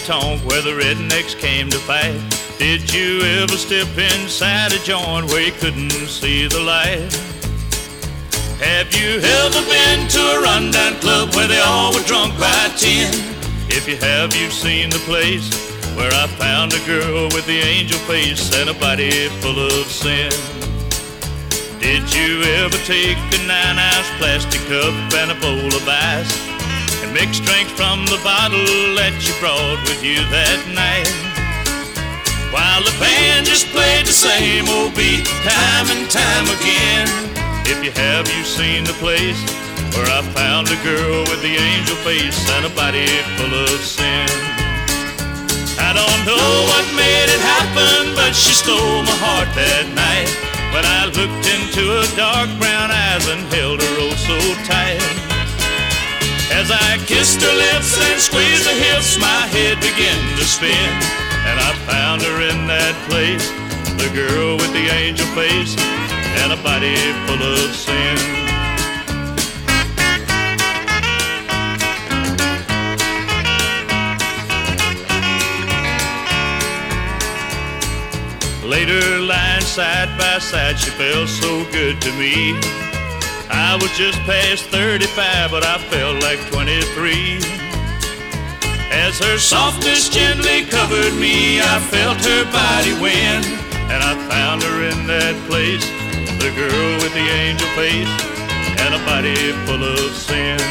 [0.08, 2.18] Tonk where the rednecks came to fight?
[2.56, 7.12] Did you ever step inside a joint where you couldn't see the light?
[8.56, 13.12] Have you ever been to a rundown club where they all were drunk by ten?
[13.68, 15.52] If you have, you've seen the place
[15.94, 20.32] where I found a girl with the angel face and a body full of sin.
[21.80, 26.47] Did you ever take a nine ounce plastic cup and a bowl of ice
[27.18, 28.64] and mix drinks from the bottle
[28.94, 31.08] that you brought with you that night?
[32.50, 37.06] While the band just played the same old beat time and time again.
[37.68, 39.38] If you have, you've seen the place
[39.94, 43.06] where I found a girl with the angel face and a body
[43.36, 44.28] full of sin.
[45.78, 50.30] I don't know what made it happen, but she stole my heart that night.
[50.72, 55.17] When I looked into her dark brown eyes and held her oh so tight.
[56.50, 60.90] As I kissed her lips and squeezed her hips, my head began to spin.
[61.48, 63.46] And I found her in that place,
[64.00, 65.76] the girl with the angel face
[66.42, 66.96] and a body
[67.26, 68.16] full of sin.
[78.64, 82.87] Later, lying side by side, she felt so good to me.
[83.58, 87.42] I was just past 35, but I felt like 23.
[88.94, 93.42] As her softness gently covered me, I felt her body win.
[93.90, 95.82] And I found her in that place,
[96.38, 98.14] the girl with the angel face
[98.78, 99.34] and a body
[99.66, 100.62] full of sin.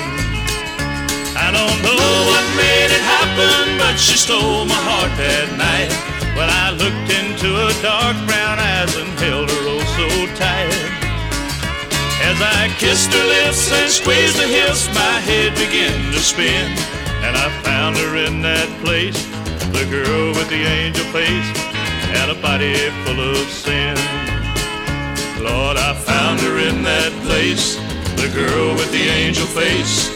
[1.36, 5.92] I don't know what made it happen, but she stole my heart that night.
[6.40, 10.08] When I looked into her dark brown eyes and held her oh so
[10.40, 10.97] tight.
[12.30, 16.68] As I kissed her lips and squeezed her hips, my head began to spin.
[17.24, 19.26] And I found her in that place,
[19.72, 21.50] the girl with the angel face
[22.20, 22.76] and a body
[23.06, 23.96] full of sin.
[25.42, 27.76] Lord, I found her in that place,
[28.20, 30.12] the girl with the angel face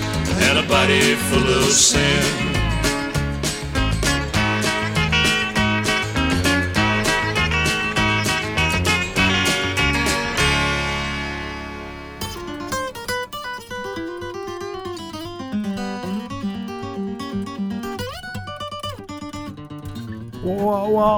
[0.47, 2.51] and a body full of sin.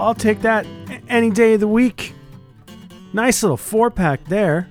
[0.04, 0.68] I'll take that
[1.08, 2.14] any day of the week.
[3.14, 4.70] Nice little four pack there.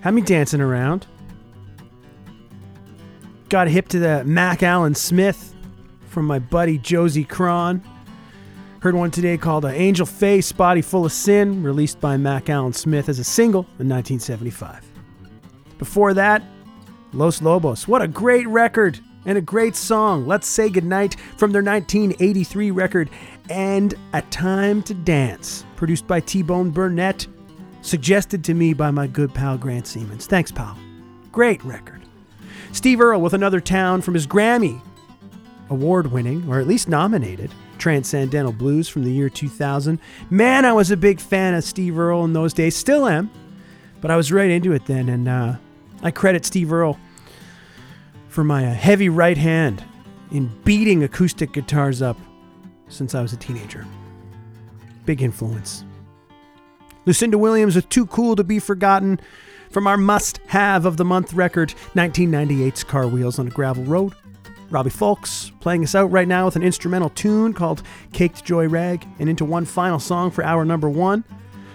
[0.00, 1.06] Had me dancing around.
[3.48, 5.54] Got hip to the Mack Allen Smith
[6.08, 7.80] from my buddy Josie Cron.
[8.80, 12.72] Heard one today called uh, Angel Face, Body Full of Sin, released by Mack Allen
[12.72, 14.84] Smith as a single in 1975.
[15.78, 16.42] Before that,
[17.12, 17.86] Los Lobos.
[17.86, 20.26] What a great record and a great song.
[20.26, 23.10] Let's say goodnight from their 1983 record,
[23.48, 27.26] And a Time to Dance, produced by T Bone Burnett,
[27.82, 30.26] suggested to me by my good pal Grant Siemens.
[30.26, 30.76] Thanks, pal.
[31.30, 32.02] Great record.
[32.72, 34.80] Steve Earle with another town from his Grammy
[35.70, 39.98] award winning, or at least nominated, Transcendental Blues from the year 2000.
[40.30, 43.30] Man, I was a big fan of Steve Earle in those days, still am,
[44.00, 45.56] but I was right into it then, and uh,
[46.02, 46.98] I credit Steve Earle
[48.28, 49.84] for my uh, heavy right hand
[50.30, 52.16] in beating acoustic guitars up
[52.88, 53.86] since I was a teenager.
[55.04, 55.84] Big influence.
[57.04, 59.20] Lucinda Williams with Too Cool to Be Forgotten
[59.70, 64.14] from our must have of the month record, 1998's Car Wheels on a Gravel Road.
[64.70, 67.82] Robbie Fulks playing us out right now with an instrumental tune called
[68.12, 71.24] Caked Joy Rag, and into one final song for hour number one.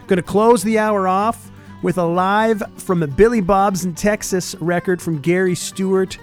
[0.07, 1.51] Gonna close the hour off
[1.82, 6.18] with a live from a Billy Bob's in Texas record from Gary Stewart.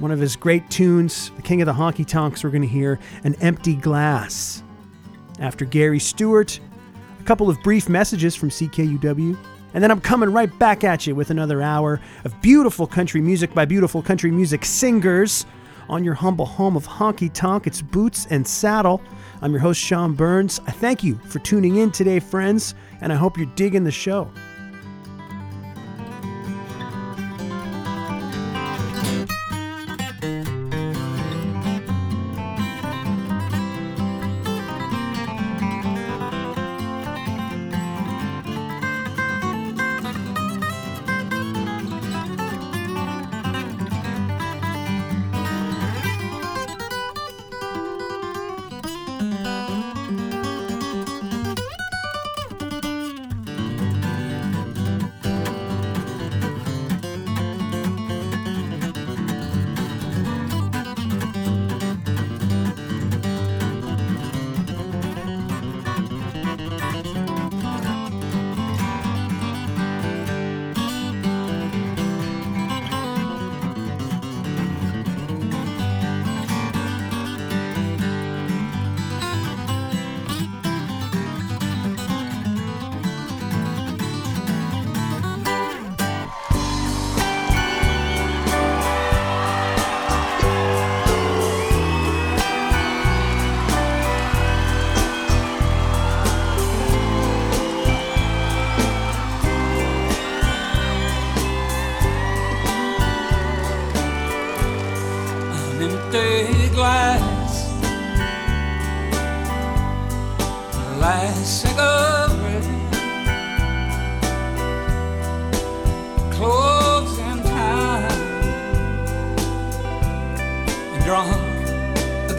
[0.00, 3.34] One of his great tunes, the king of the honky tonks, we're gonna hear An
[3.42, 4.62] Empty Glass.
[5.38, 6.58] After Gary Stewart,
[7.20, 9.36] a couple of brief messages from CKUW,
[9.74, 13.52] and then I'm coming right back at you with another hour of beautiful country music
[13.52, 15.44] by beautiful country music singers
[15.90, 17.66] on your humble home of honky tonk.
[17.66, 19.02] It's Boots and Saddle.
[19.42, 20.60] I'm your host, Sean Burns.
[20.66, 24.30] I thank you for tuning in today, friends, and I hope you're digging the show.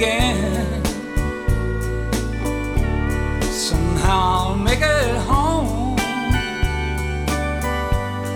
[0.02, 0.84] Again.
[3.44, 6.00] Somehow I'll make it home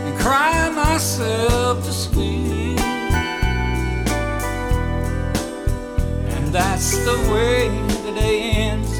[0.05, 2.79] and cry myself to sleep.
[6.33, 7.69] And that's the way
[8.05, 8.91] the day ends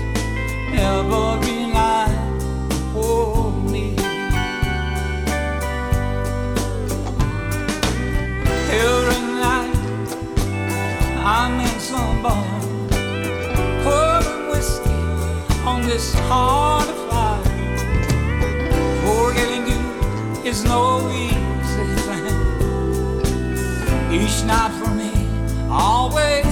[0.73, 2.41] every night
[2.91, 3.95] for me.
[8.85, 9.75] Every night
[11.23, 12.54] I'm in some bar,
[15.85, 17.43] this heart of fire.
[19.05, 22.25] Forgetting you is no easy thing.
[24.11, 25.11] Each night for me
[25.69, 26.45] always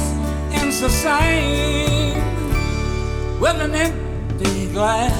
[0.51, 2.13] ends the same
[3.39, 5.13] with an empty glass.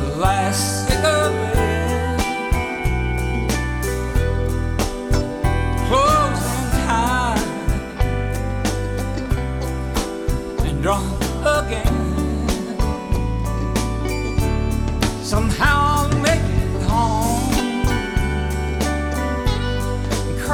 [0.00, 1.53] The last cigarette.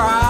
[0.01, 0.30] Cry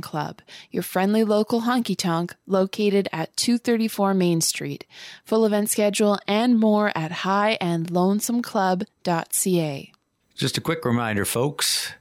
[0.00, 0.40] Club,
[0.70, 4.84] your friendly local honky tonk located at 234 Main Street.
[5.24, 9.92] Full event schedule and more at highandlonesomeclub.ca.
[10.34, 11.92] Just a quick reminder, folks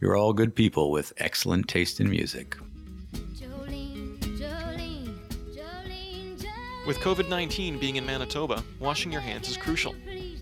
[0.00, 2.56] you're all good people with excellent taste in music.
[6.86, 9.94] With COVID 19 being in Manitoba, washing your hands is crucial.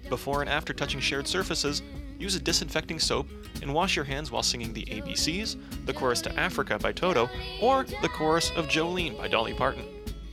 [0.09, 1.83] Before and after touching shared surfaces,
[2.19, 3.29] use a disinfecting soap
[3.63, 5.57] and wash your hands while singing the ABCs,
[5.87, 7.29] the chorus to Africa by Toto,
[7.61, 9.85] or the chorus of Jolene by Dolly Parton.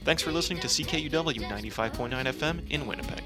[0.04, 3.24] Thanks for listening to CKUW 95.9 FM in Winnipeg.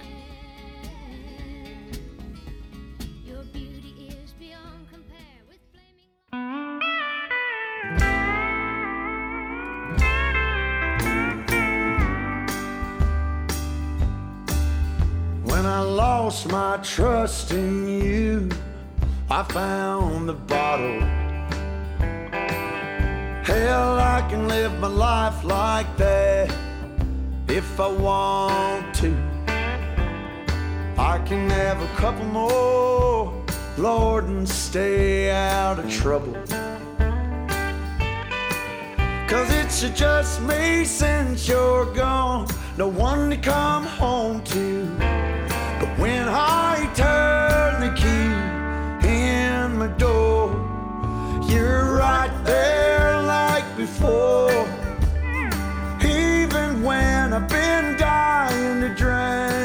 [15.97, 18.47] Lost my trust in you,
[19.31, 20.99] I found the bottle.
[23.43, 26.53] Hell, I can live my life like that
[27.47, 29.09] if I want to.
[30.99, 33.43] I can have a couple more,
[33.79, 36.35] Lord, and stay out of trouble.
[39.27, 42.45] Cause it's just me since you're gone,
[42.77, 45.16] no one to come home to.
[46.07, 48.31] When I turn the key
[49.09, 50.51] in my door,
[51.49, 54.65] you're right there like before.
[56.01, 59.56] Even when I've been dying to drink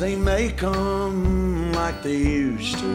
[0.00, 2.90] they make 'em like they used to.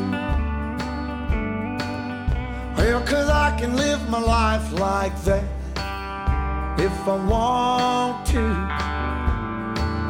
[2.75, 5.43] Well, cause I can live my life like that
[6.79, 8.45] if I want to.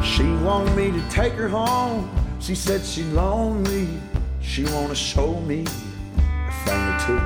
[0.01, 2.09] She want me to take her home.
[2.39, 3.89] She said she's lonely.
[4.39, 5.65] She wanna show me
[6.49, 7.21] a thing or two.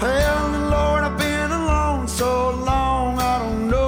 [0.00, 0.44] Well,
[0.74, 3.85] Lord, I've been alone so long, I don't know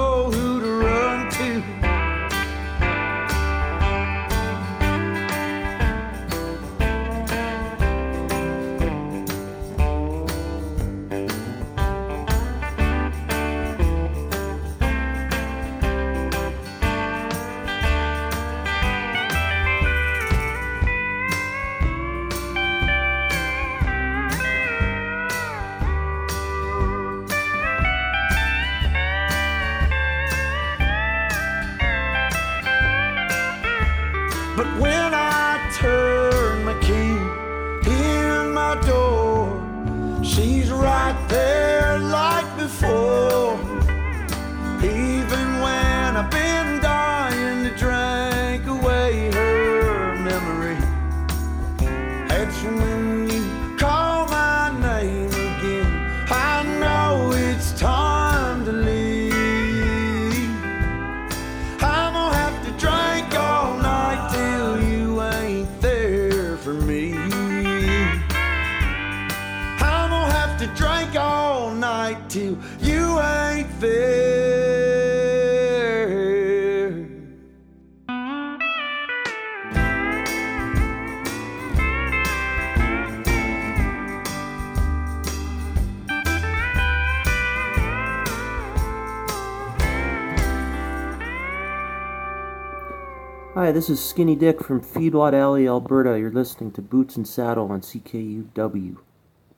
[93.69, 96.17] Hi, this is Skinny Dick from Feedlot Alley, Alberta.
[96.17, 98.97] You're listening to Boots and Saddle on CKUW.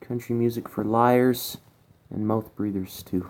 [0.02, 1.60] Country music for liars
[2.10, 3.26] and mouth breathers, too.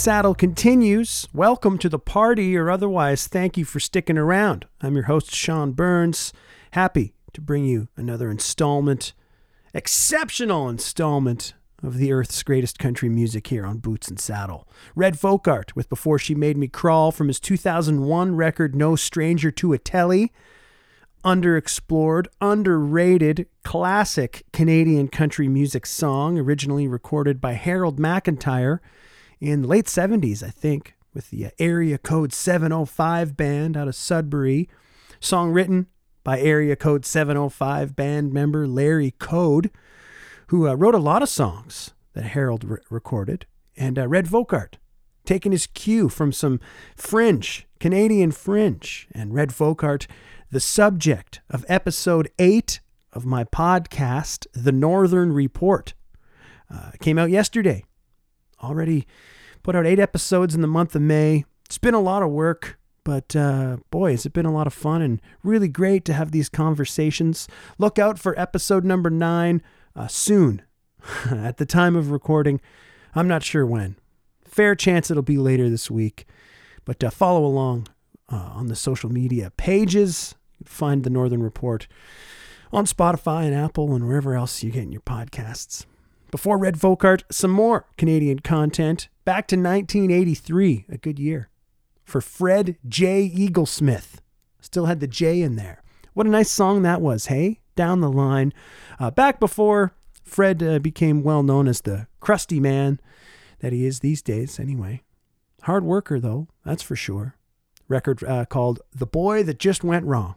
[0.00, 1.28] Saddle continues.
[1.34, 4.64] Welcome to the party, or otherwise, thank you for sticking around.
[4.80, 6.32] I'm your host, Sean Burns.
[6.70, 9.12] Happy to bring you another installment,
[9.74, 11.52] exceptional installment
[11.82, 14.66] of the Earth's greatest country music here on Boots and Saddle.
[14.94, 19.74] Redd Volkaert with Before She Made Me Crawl from his 2001 record No Stranger to
[19.74, 20.32] a Tele
[21.22, 28.78] underexplored, underrated, classic Canadian country music song, originally recorded by Harold McIntyre
[29.40, 33.94] in the late 70s, I think, with the uh, Area Code 705 band out of
[33.94, 34.68] Sudbury.
[35.18, 35.86] Song written
[36.22, 39.70] by Area Code 705 band member Larry Code,
[40.48, 43.46] who uh, wrote a lot of songs that Harold re- recorded,
[43.76, 44.74] and uh, Redd Volkaert
[45.24, 46.60] taking his cue from some
[46.96, 50.06] French, Canadian French, and Redd Volkaert,
[50.50, 52.80] the subject of episode eight
[53.12, 55.94] of my podcast, The Northern Report.
[56.72, 57.84] Uh, came out yesterday.
[58.62, 59.06] Already
[59.62, 61.44] put out eight episodes in the month of May.
[61.66, 64.74] It's been a lot of work, but uh, boy, has it been a lot of
[64.74, 67.48] fun and really great to have these conversations.
[67.78, 69.62] Look out for episode number nine
[69.94, 70.62] uh, soon.
[71.30, 72.60] At the time of recording,
[73.14, 73.96] I'm not sure when.
[74.44, 76.26] Fair chance it'll be later this week,
[76.84, 77.88] but uh, follow along
[78.30, 80.34] uh, on the social media pages.
[80.64, 81.86] Find the Northern Report
[82.72, 85.86] on Spotify and Apple and wherever else you get your podcasts.
[86.30, 89.08] Before Redd Volkaert, some more Canadian content.
[89.24, 91.48] Back to 1983, a good year
[92.04, 93.28] for Fred J.
[93.28, 94.16] Eaglesmith.
[94.60, 95.82] Still had the J in there.
[96.12, 97.60] What a nice song that was, hey?
[97.76, 98.52] Down the line.
[98.98, 103.00] Uh, back before Fred uh, became well known as the crusty man
[103.60, 105.02] that he is these days, anyway.
[105.62, 107.36] Hard worker, though, that's for sure.
[107.88, 110.36] Record uh, called The Boy That Just Went Wrong.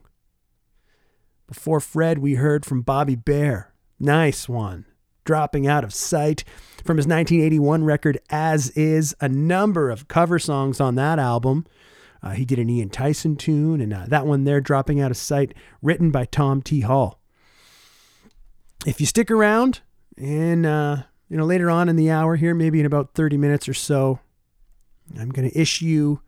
[1.48, 4.86] Before Fred, we heard from Bobby Bare, Nice one.
[5.24, 6.44] Dropping out of sight
[6.84, 11.66] from his 1981 record, As Is, a number of cover songs on that album.
[12.22, 15.18] Uh, he did an Ian Tyson tune, and uh, that one there, Dropping Out of
[15.18, 16.82] Sight, written by Tom T.
[16.82, 17.20] Hall.
[18.86, 19.82] If you stick around,
[20.18, 23.68] and uh, you know later on in the hour here, maybe in about 30 minutes
[23.68, 24.20] or so,
[25.20, 26.20] I'm going to issue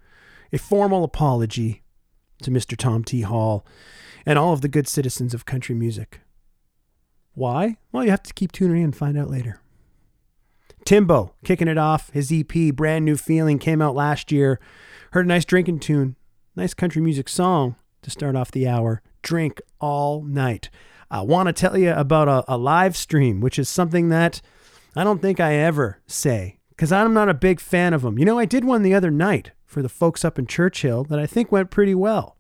[0.52, 1.84] a formal apology
[2.44, 2.78] to Mr.
[2.78, 3.22] Tom T.
[3.22, 3.66] Hall
[4.26, 6.22] and all of the good citizens of country music.
[7.36, 7.78] Why?
[7.92, 9.62] Well, you have to keep tuning in and find out later.
[10.86, 12.10] Timbo kicking it off.
[12.12, 14.60] His EP, Brand New Feeling, came out last year.
[15.12, 16.16] Heard a nice drinking tune,
[16.56, 19.02] nice country music song to start off the hour.
[19.22, 20.70] Drink all night.
[21.12, 24.42] I want to tell you about a, a live stream, which is something that
[24.96, 28.20] I don't think I ever say because I'm not a big fan of them.
[28.20, 31.20] You know, I did one the other night for the folks up in Churchill that
[31.20, 32.35] I think went pretty well.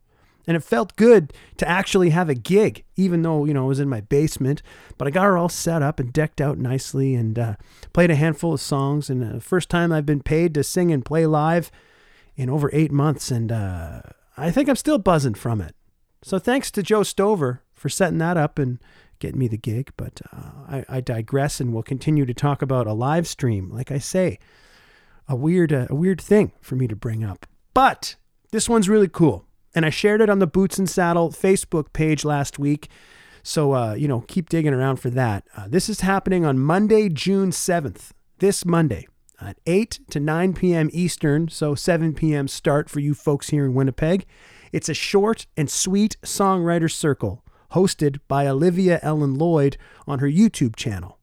[0.48, 3.80] And it felt good to actually have a gig, even though, you know, it was
[3.80, 4.62] in my basement.
[4.98, 7.56] But I got her all set up and decked out nicely and uh,
[7.94, 9.10] played a handful of songs.
[9.10, 11.72] And the uh, first time I've been paid to sing and play live
[12.36, 13.32] in over eight months.
[13.32, 14.02] And uh,
[14.38, 15.76] I think I'm still buzzing from it.
[16.22, 18.80] So thanks to Joe Stover for setting that up and
[19.20, 19.92] getting me the gig.
[19.98, 23.70] But uh, I, I, digress and we'll continue to talk about a live stream.
[23.70, 24.40] Like I say,
[25.28, 27.46] a weird, uh, a weird thing for me to bring up.
[27.74, 28.16] But
[28.52, 29.45] this one's really cool.
[29.76, 32.89] And I shared it on the Boots and Saddle Facebook page last week.
[33.43, 35.45] So, uh, you know, keep digging around for that.
[35.56, 39.06] Uh, this is happening on Monday, June 7th, this Monday
[39.39, 40.89] at 8 to 9 p.m.
[40.93, 42.47] Eastern, so 7 p.m.
[42.47, 44.26] start for you folks here in Winnipeg.
[44.72, 47.43] It's a short and sweet songwriter circle
[47.73, 49.77] hosted by Olivia Ellen Lloyd
[50.07, 51.19] on her YouTube channel.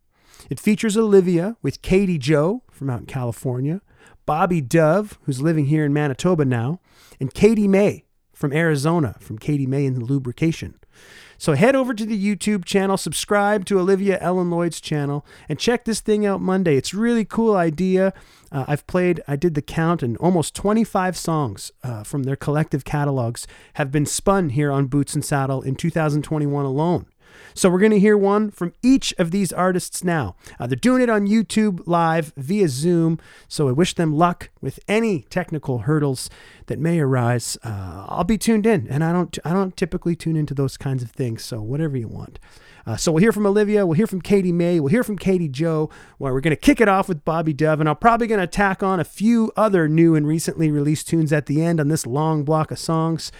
[0.50, 3.80] It features Olivia with Katie Joe from out in California,
[4.26, 6.80] Bobby Dove, who's living here in Manitoba now,
[7.18, 8.04] and Katie May
[8.43, 10.74] from Arizona, from Katie May and Lubrication.
[11.39, 15.85] So head over to the YouTube channel, subscribe to Olivia Ellen Lloyd's channel, and check
[15.85, 16.74] this thing out Monday.
[16.74, 18.12] It's a really cool idea.
[18.51, 22.85] Uh, I've played, I did the count, and almost 25 songs uh, from their collective
[22.85, 27.06] catalogs have been spun here on Boots and Saddle in 2021 alone.
[27.54, 30.36] So we're going to hear one from each of these artists now.
[30.59, 33.18] Uh, they're doing it on YouTube live via Zoom.
[33.48, 36.30] So I wish them luck with any technical hurdles
[36.66, 37.56] that may arise.
[37.64, 41.02] Uh, I'll be tuned in, and I don't I don't typically tune into those kinds
[41.02, 41.44] of things.
[41.44, 42.38] So whatever you want.
[42.86, 45.48] Uh, so we'll hear from Olivia, we'll hear from Katie May, we'll hear from Katie
[45.48, 45.88] Joe,
[46.18, 48.46] where we're going to kick it off with Bobby Dove, and I'm probably going to
[48.46, 52.06] tack on a few other new and recently released tunes at the end on this
[52.06, 53.30] long block of songs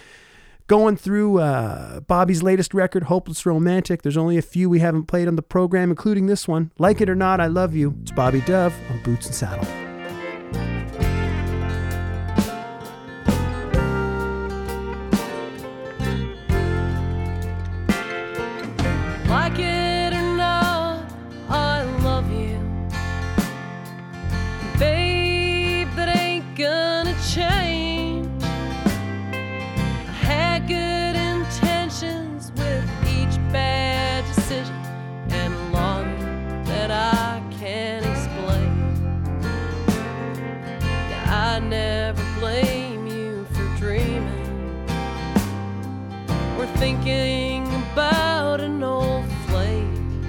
[0.67, 4.01] going through uh, Bobby's latest record, Hopeless Romantic.
[4.01, 6.71] There's only a few we haven't played on the program, including this one.
[6.77, 7.95] Like It or Not, I Love You.
[8.01, 9.82] It's Bobby Dove on Boots and Saddle.
[46.83, 50.19] Thinking about an old flame.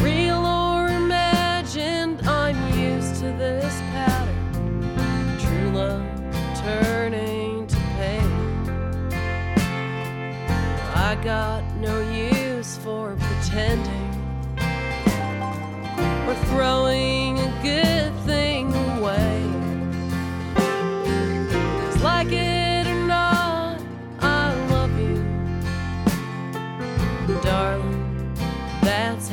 [0.00, 5.38] Real or imagined, I'm used to this pattern.
[5.38, 6.08] True love
[6.64, 8.32] turning to pain.
[10.94, 14.08] I got no use for pretending
[16.26, 17.95] or throwing a good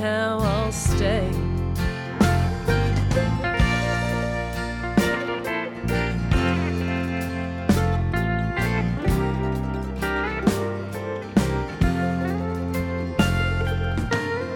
[0.03, 1.30] That's how I'll stay.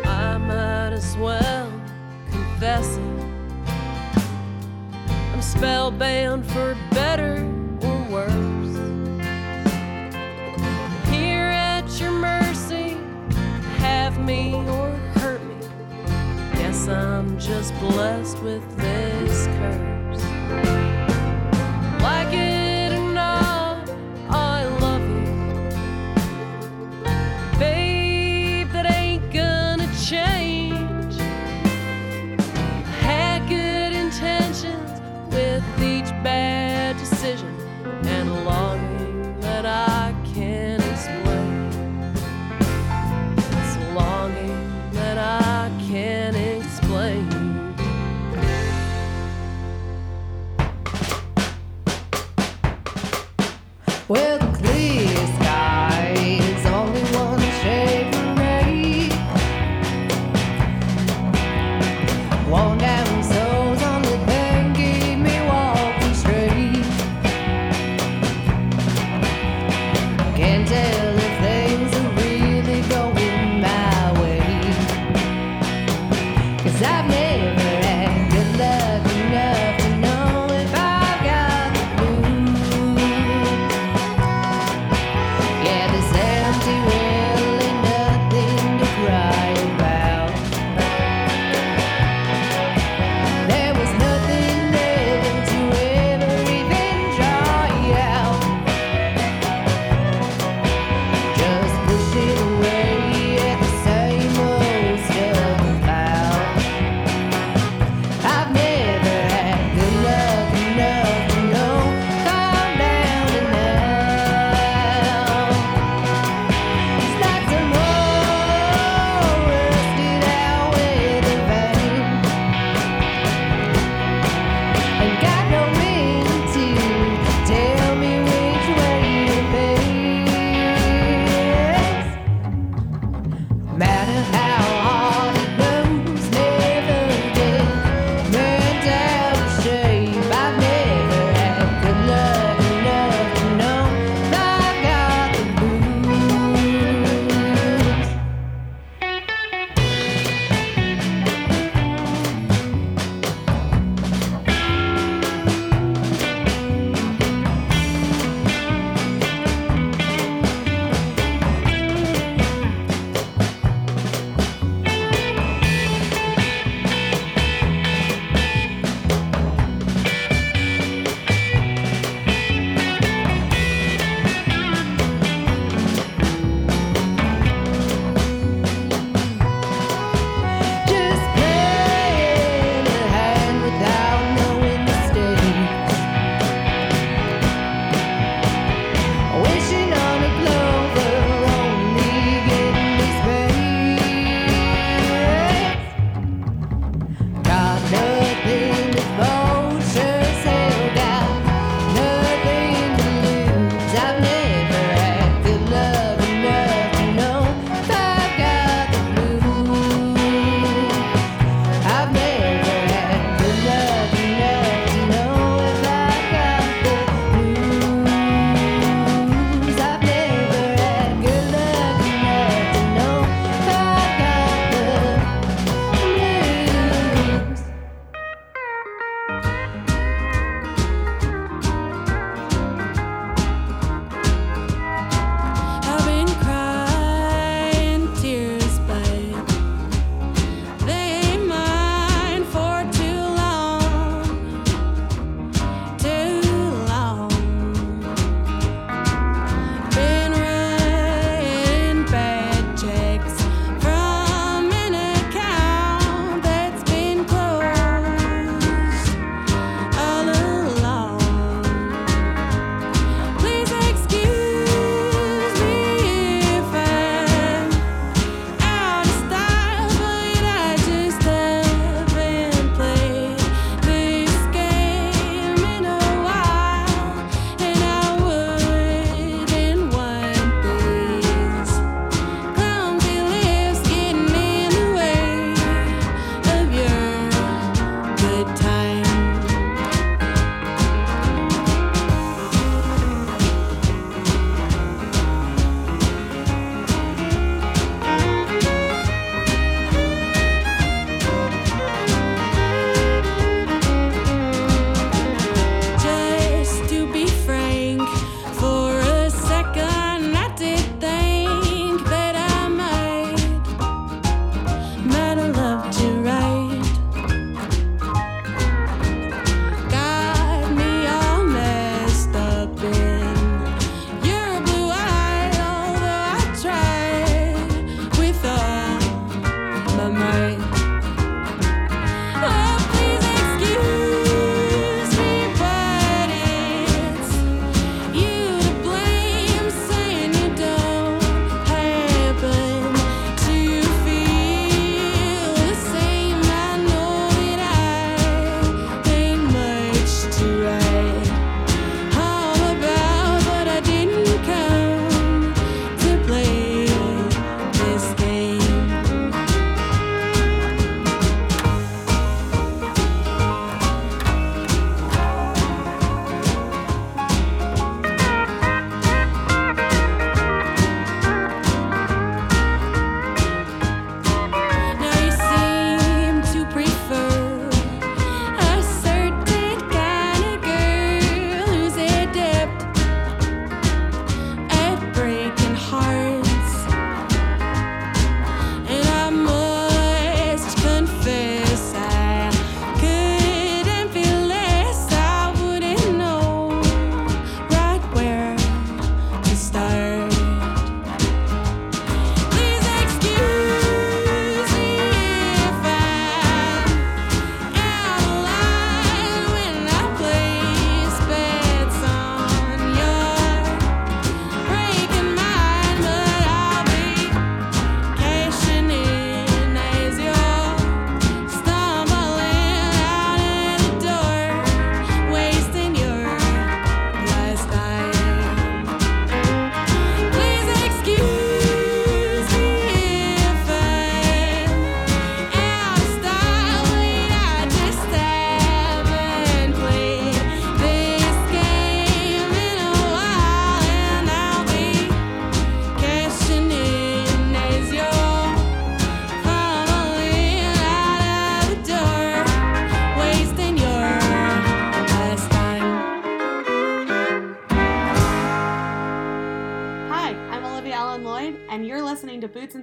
[0.03, 1.71] I might as well
[2.29, 3.01] confess it.
[5.33, 7.37] I'm spellbound for better
[7.81, 8.46] or worse.
[16.89, 20.23] I'm just blessed with this curse.
[22.01, 22.56] Like it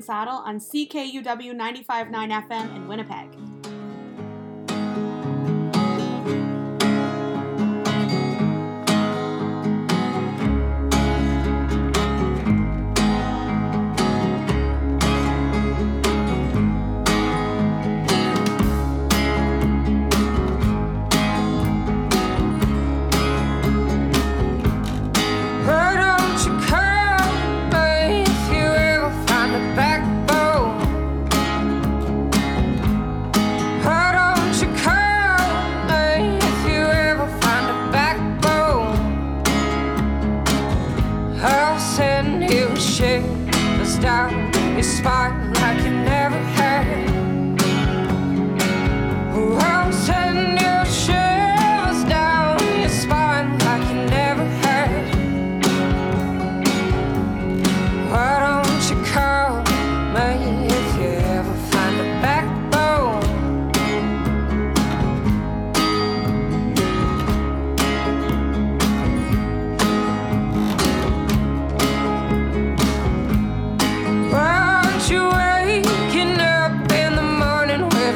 [0.05, 3.04] Saddle on CKUW 95.9 FM in Winnipeg.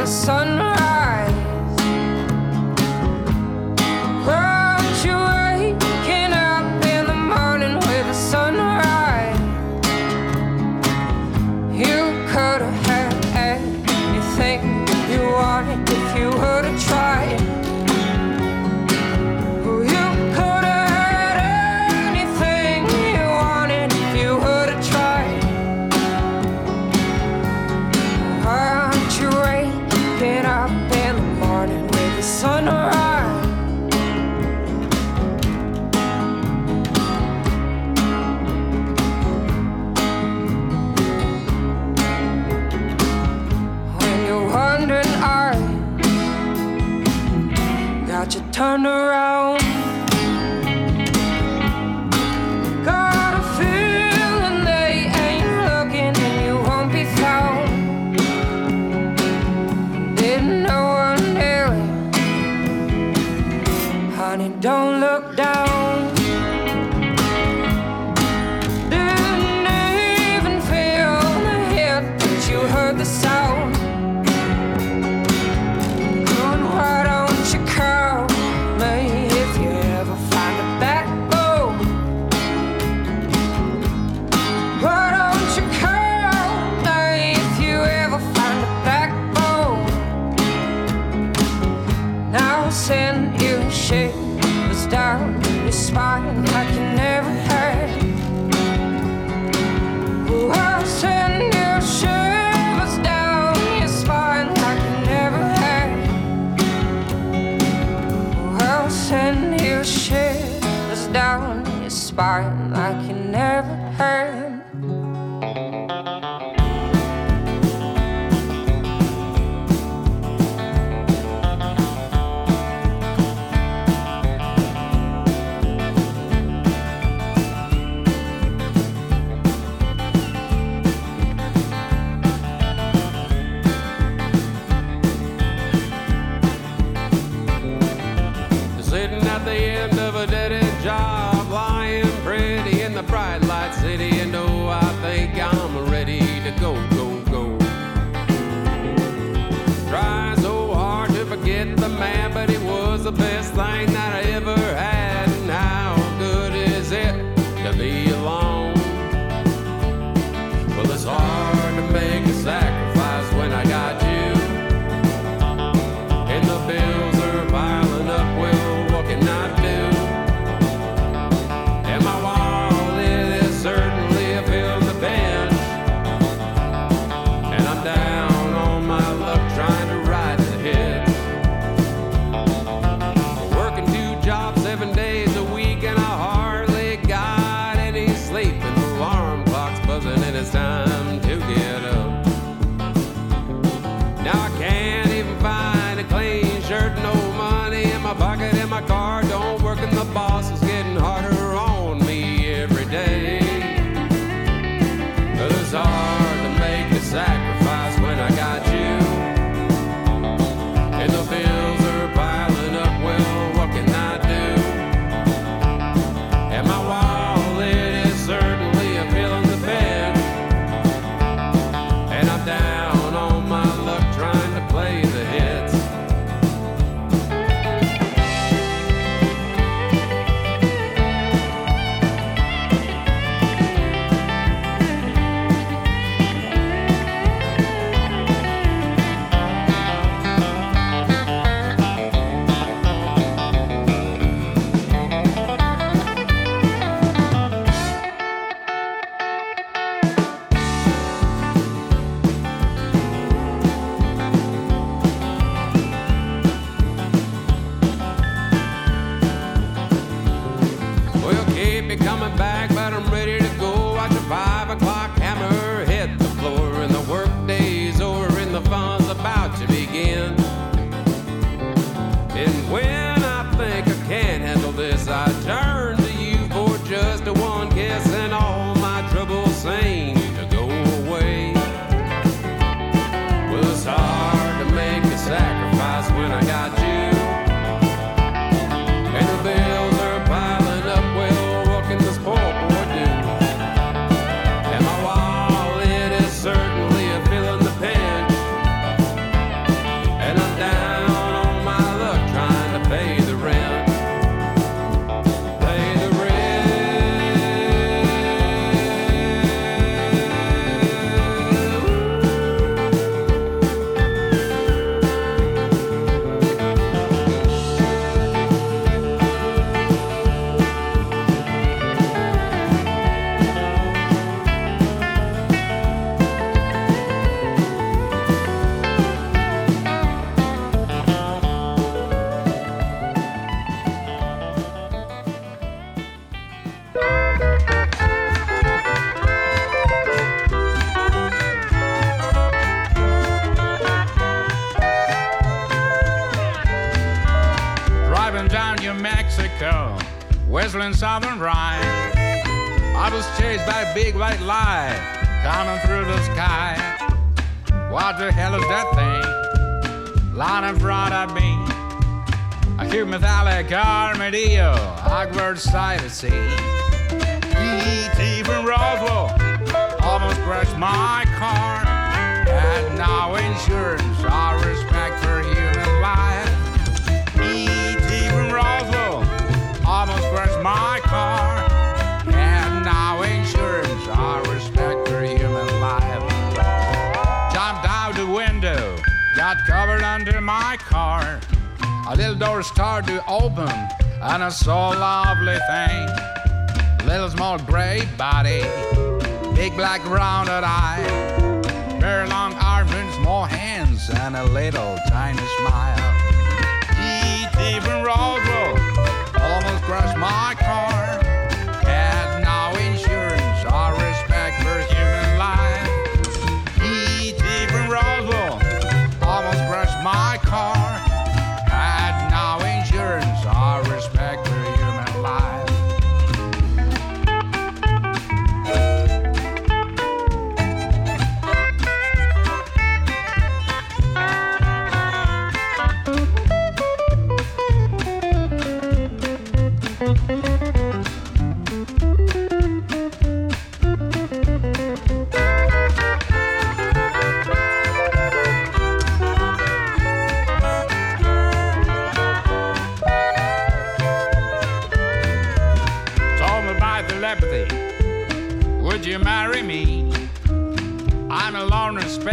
[0.09, 0.68] sunrise.
[48.69, 49.38] turn around.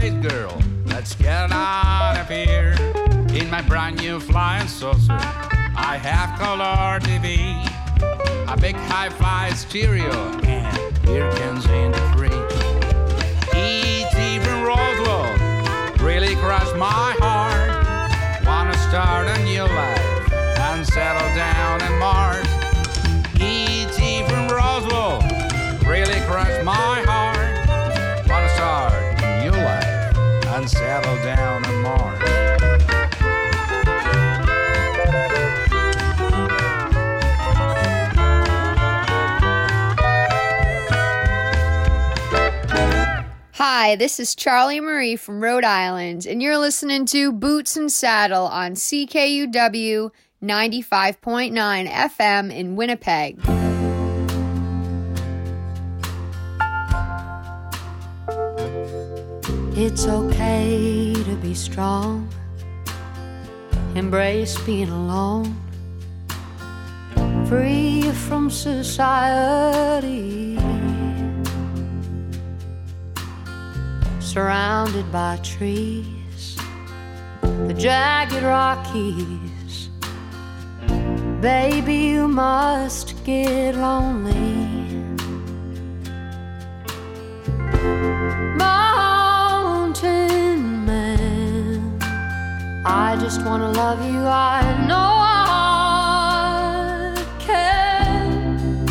[0.06, 0.62] Space girl.
[0.86, 2.76] Let's get out of here.
[3.34, 7.66] In my brand new flying saucer, I have color TV,
[8.48, 10.12] a big hi-fi stereo,
[10.44, 12.56] and beer cans in the fridge.
[13.56, 14.40] E.T.
[14.40, 15.32] from Roswell
[16.06, 18.46] really crushed my heart.
[18.46, 22.48] Wanna start a new life and settle down in Mars.
[23.42, 24.24] E.T.
[24.28, 25.22] from Roswell
[25.90, 26.95] really crushed my
[31.24, 31.66] down.
[43.86, 48.46] Hi, this is Charlie Marie from Rhode Island, and you're listening to Boots and Saddle
[48.46, 50.10] on CKUW
[50.42, 53.65] 95.9 FM in Winnipeg.
[59.78, 62.30] It's okay to be strong.
[63.94, 65.54] Embrace being alone.
[67.50, 68.98] Free from society.
[74.22, 76.56] Surrounded by trees.
[77.42, 79.90] The jagged Rockies.
[81.42, 84.65] Baby, you must get lonely.
[92.88, 94.20] I just wanna love you.
[94.20, 98.86] I know I can.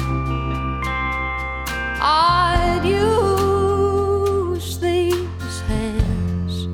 [2.02, 6.66] I'd use these hands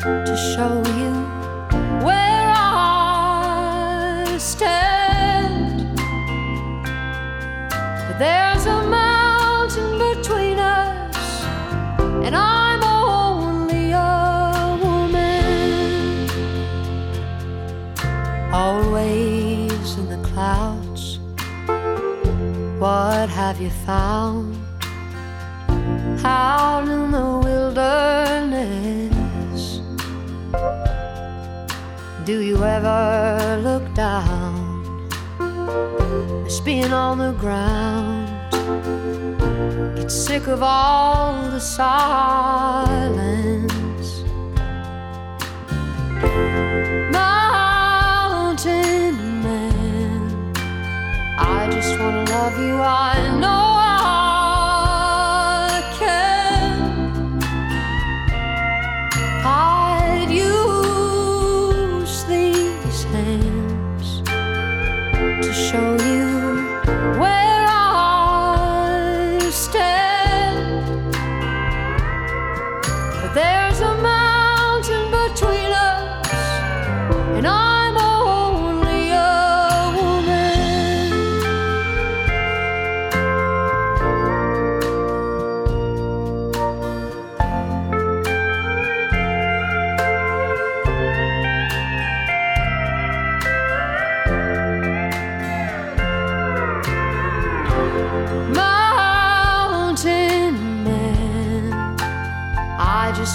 [0.00, 1.13] to show you
[22.84, 24.60] What have you found?
[26.22, 28.60] Out in the wilderness.
[32.26, 35.08] Do you ever look down?
[36.46, 38.28] Spin on the ground.
[39.96, 43.14] Get sick of all the silence.
[47.16, 47.43] Mountain
[51.36, 52.80] I just wanna love you.
[52.80, 53.90] I know I
[55.98, 57.38] can.
[59.44, 64.22] I'd use these hands
[65.42, 66.23] to show you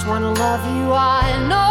[0.10, 0.92] wanna love you.
[0.92, 1.69] I know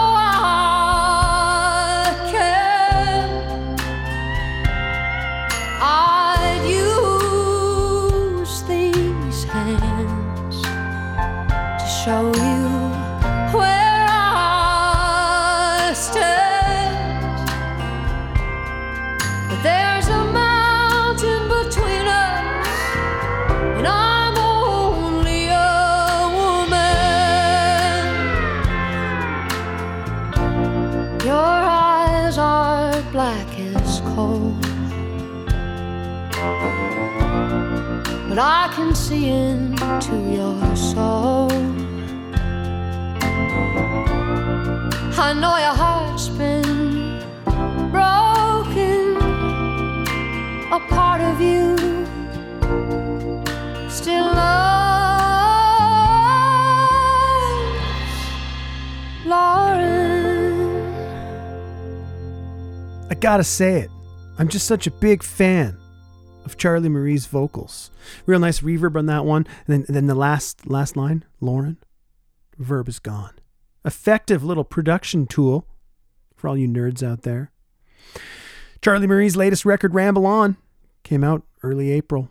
[63.29, 63.91] gotta say it.
[64.39, 65.77] I'm just such a big fan
[66.47, 67.91] of Charlie Marie's vocals.
[68.25, 69.47] Real nice reverb on that one.
[69.67, 71.77] And then, then the last last line, Lauren,
[72.57, 73.35] verb is gone.
[73.85, 75.67] Effective little production tool
[76.37, 77.53] for all you nerds out there.
[78.81, 80.57] Charlie Marie's latest record, Ramble On,
[81.03, 82.31] came out early April.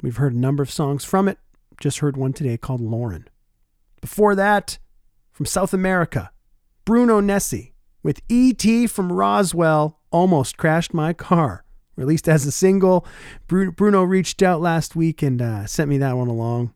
[0.00, 1.36] We've heard a number of songs from it.
[1.78, 3.28] Just heard one today called Lauren.
[4.00, 4.78] Before that,
[5.32, 6.30] from South America,
[6.86, 8.86] Bruno Nessi with E.T.
[8.86, 11.64] from Roswell, Almost Crashed My Car.
[11.96, 13.04] Released as a single.
[13.48, 16.72] Bruno reached out last week and uh, sent me that one along.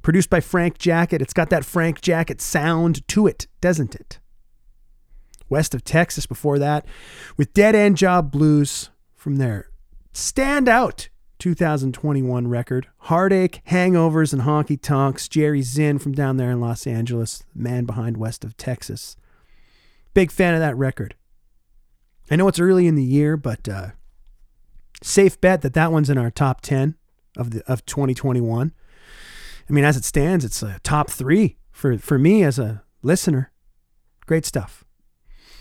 [0.00, 1.20] Produced by Frank Jacket.
[1.20, 4.18] It's got that Frank Jacket sound to it, doesn't it?
[5.50, 6.86] West of Texas before that,
[7.36, 9.68] with Dead End Job Blues from their
[10.14, 11.08] standout
[11.38, 15.28] 2021 record, Heartache, Hangovers, and Honky Tonks.
[15.28, 19.16] Jerry Zinn from down there in Los Angeles, man behind West of Texas.
[20.14, 21.14] Big fan of that record.
[22.30, 23.88] I know it's early in the year, but uh,
[25.02, 26.96] safe bet that that one's in our top 10
[27.36, 28.72] of the of 2021.
[29.68, 33.50] I mean, as it stands, it's a top three for, for me as a listener.
[34.26, 34.84] Great stuff.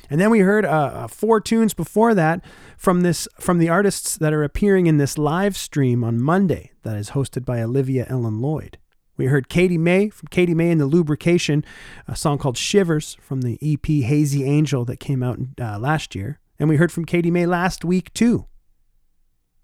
[0.09, 2.43] And then we heard uh, uh, four tunes before that
[2.77, 6.97] from this from the artists that are appearing in this live stream on Monday that
[6.97, 8.77] is hosted by Olivia Ellen Lloyd.
[9.15, 11.63] We heard Katie May from Katie May and the Lubrication,
[12.07, 16.39] a song called Shivers from the EP Hazy Angel that came out uh, last year.
[16.63, 18.45] And we heard from Katie May last week too,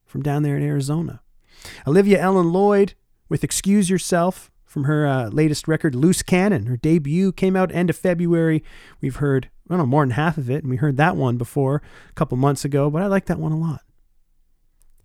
[0.06, 1.22] from down there in Arizona.
[1.88, 2.94] Olivia Ellen Lloyd
[3.30, 6.66] with Excuse Yourself from her uh, latest record, Loose Cannon.
[6.66, 8.66] Her debut came out end of February.
[9.00, 11.38] We've heard, I don't know, more than half of it, and we heard that one
[11.38, 13.84] before a couple months ago, but I like that one a lot.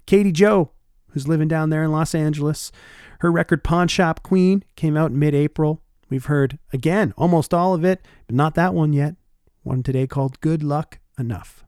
[0.04, 0.72] Katie Joe,
[1.10, 2.72] who's living down there in Los Angeles,
[3.20, 5.80] her record Pawn Shop Queen came out mid April.
[6.10, 9.14] We've heard, again, almost all of it, but not that one yet.
[9.62, 11.63] One today called Good Luck Enough.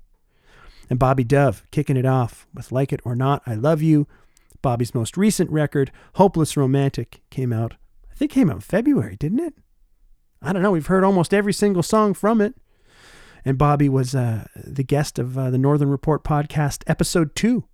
[0.88, 4.06] And Bobby Dove kicking it off with Like It or Not, I Love You.
[4.62, 7.74] Bobby's most recent record, Hopeless Romantic, came out,
[8.10, 9.54] I think came out in February, didn't it?
[10.42, 10.70] I don't know.
[10.70, 12.54] We've heard almost every single song from it.
[13.44, 17.64] And Bobby was uh, the guest of uh, the Northern Report podcast, episode two.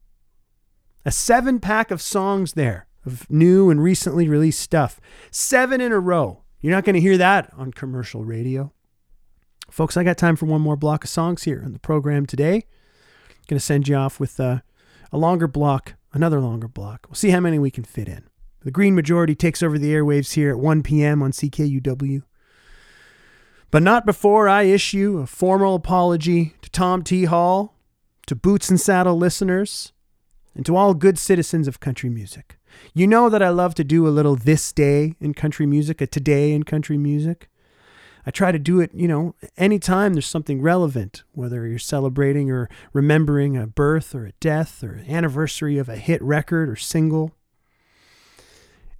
[1.05, 5.01] A seven pack of songs there of new and recently released stuff.
[5.31, 6.43] Seven in a row.
[6.61, 8.73] You're not going to hear that on commercial radio.
[9.71, 12.67] Folks, I got time for one more block of songs here on the program today.
[13.49, 14.61] Going to send you off with uh,
[15.11, 17.07] a longer block, another longer block.
[17.09, 18.25] We'll see how many we can fit in.
[18.65, 21.23] The Green Majority takes over the airwaves here at 1 p.m.
[21.23, 22.23] on CKUW.
[23.71, 27.25] But not before I issue a formal apology to Tom T.
[27.25, 27.75] Hall,
[28.27, 29.93] to Boots and Saddle listeners,
[30.55, 32.59] and to all good citizens of country music.
[32.95, 36.07] You know that I love to do a little this day in country music, a
[36.07, 37.49] today in country music.
[38.25, 42.69] I try to do it, you know, anytime there's something relevant, whether you're celebrating or
[42.93, 47.33] remembering a birth or a death or anniversary of a hit record or single.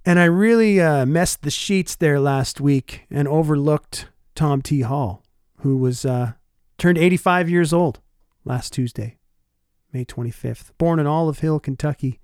[0.05, 4.81] And I really uh, messed the sheets there last week and overlooked Tom T.
[4.81, 5.23] Hall,
[5.59, 6.33] who was uh,
[6.77, 8.01] turned 85 years old
[8.43, 9.17] last Tuesday,
[9.93, 10.71] May 25th.
[10.77, 12.19] Born in Olive Hill, Kentucky,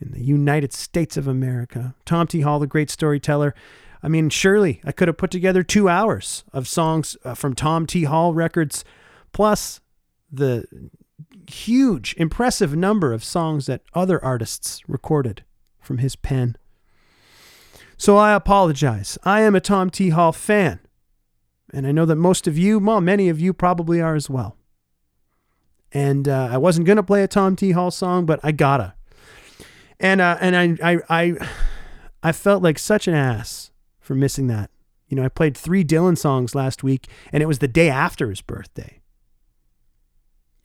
[0.00, 1.94] in the United States of America.
[2.04, 2.40] Tom T.
[2.40, 3.54] Hall, the great storyteller.
[4.06, 7.88] I mean, surely I could have put together two hours of songs uh, from Tom
[7.88, 8.04] T.
[8.04, 8.84] Hall records,
[9.32, 9.80] plus
[10.30, 10.64] the
[11.50, 15.42] huge, impressive number of songs that other artists recorded
[15.80, 16.56] from his pen.
[17.96, 19.18] So I apologize.
[19.24, 20.10] I am a Tom T.
[20.10, 20.78] Hall fan.
[21.72, 24.56] And I know that most of you, well, many of you probably are as well.
[25.90, 27.72] And uh, I wasn't going to play a Tom T.
[27.72, 28.94] Hall song, but I gotta.
[29.98, 31.48] And uh, and I, I I
[32.22, 33.72] I felt like such an ass
[34.06, 34.70] for missing that
[35.08, 38.28] You know, I played three Dylan songs last week, and it was the day after
[38.28, 39.00] his birthday.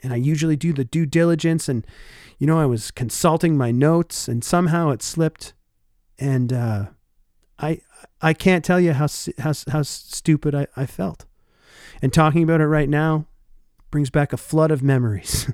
[0.02, 1.86] And I usually do the due diligence, and,
[2.40, 5.54] you know, I was consulting my notes, and somehow it slipped.
[6.18, 6.86] And uh,
[7.60, 7.82] I,
[8.20, 9.08] I can't tell you how,
[9.40, 11.26] how, how stupid I, I felt.
[12.02, 13.28] And talking about it right now
[13.92, 15.52] brings back a flood of memories.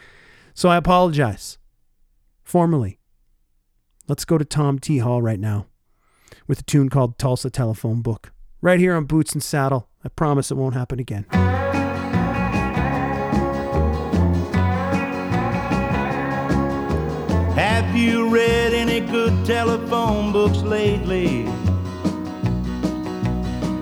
[0.54, 1.56] so I apologize
[2.44, 2.98] formally.
[4.08, 4.98] Let's go to Tom T.
[4.98, 5.66] Hall right now
[6.46, 8.32] with a tune called Tulsa Telephone Book.
[8.60, 9.88] Right here on Boots and Saddle.
[10.04, 11.26] I promise it won't happen again.
[17.56, 21.46] Have you read any good telephone books lately?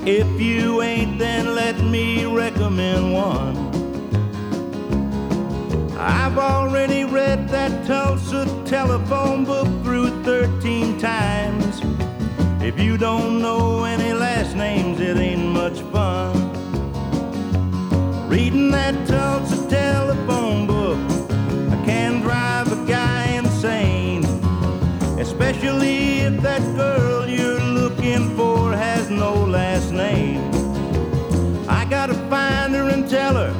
[0.07, 3.57] If you ain't, then let me recommend one.
[5.97, 11.74] I've already read that Tulsa telephone book through 13 times.
[12.65, 16.33] If you don't know any last names, it ain't much fun.
[18.27, 20.99] Reading that Tulsa telephone book
[21.71, 24.25] I can drive a guy insane,
[25.21, 30.41] especially if that girl you're looking for has no last name.
[31.69, 33.53] I gotta find her and tell her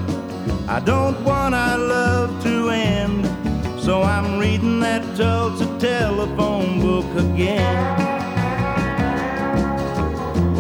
[0.67, 3.27] I don't want our love to end,
[3.79, 8.24] so I'm reading that Tulsa telephone book again.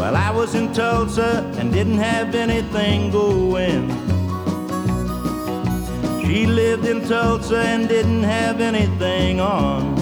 [0.04, 3.88] Well, I was in Tulsa and didn't have anything going.
[6.20, 9.96] She lived in Tulsa and didn't have anything on.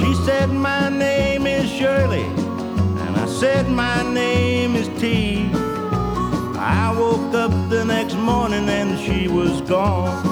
[0.00, 2.24] She said, My name is Shirley,
[3.04, 5.48] and I said, My name is T.
[6.58, 10.26] I woke up the next morning and she was gone.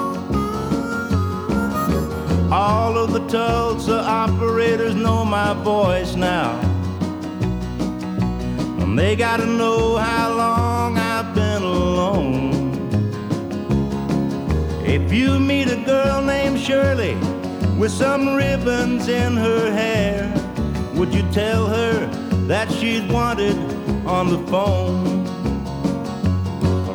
[2.52, 6.78] All of the Tulsa operators know my voice now.
[8.89, 12.81] And they gotta know how long I've been alone.
[14.82, 17.15] If you meet a girl named Shirley
[17.78, 20.32] with some ribbons in her hair,
[20.94, 22.06] would you tell her
[22.47, 23.59] that she's wanted
[24.06, 25.27] on the phone?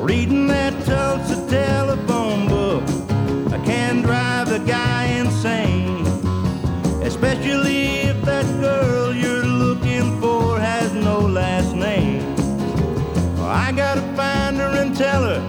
[0.01, 2.83] Reading that Tulsa telephone book
[3.65, 6.07] can drive a guy insane,
[7.03, 8.02] especially
[14.15, 15.41] Find her and tell her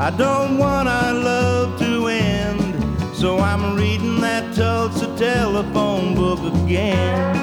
[0.00, 7.36] I don't want our love to end, so I'm reading that Tulsa telephone book again.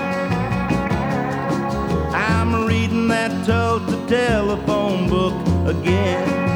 [2.14, 5.34] I'm reading that Tulsa telephone book
[5.66, 6.49] again.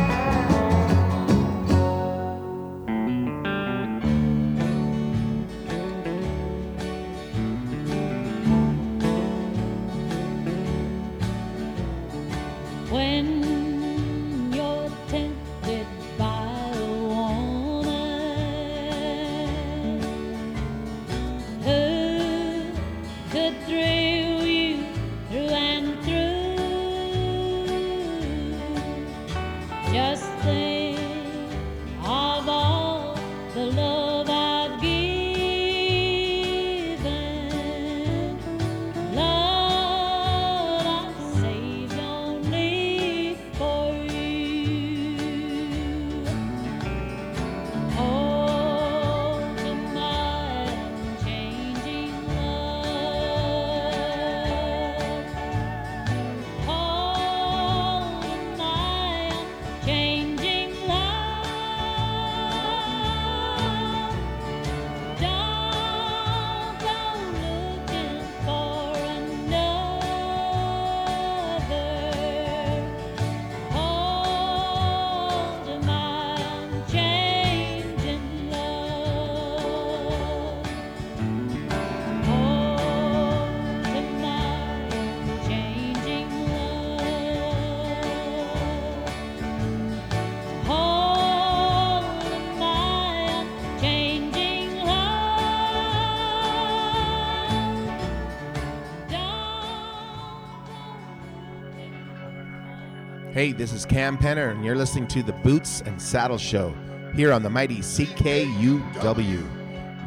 [103.43, 106.73] Hey, This is Cam Penner, and you're listening to the Boots and Saddle Show
[107.13, 109.43] here on the mighty CKUW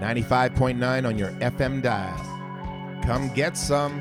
[0.01, 2.17] 95.9 on your FM dial.
[3.05, 4.01] Come get some.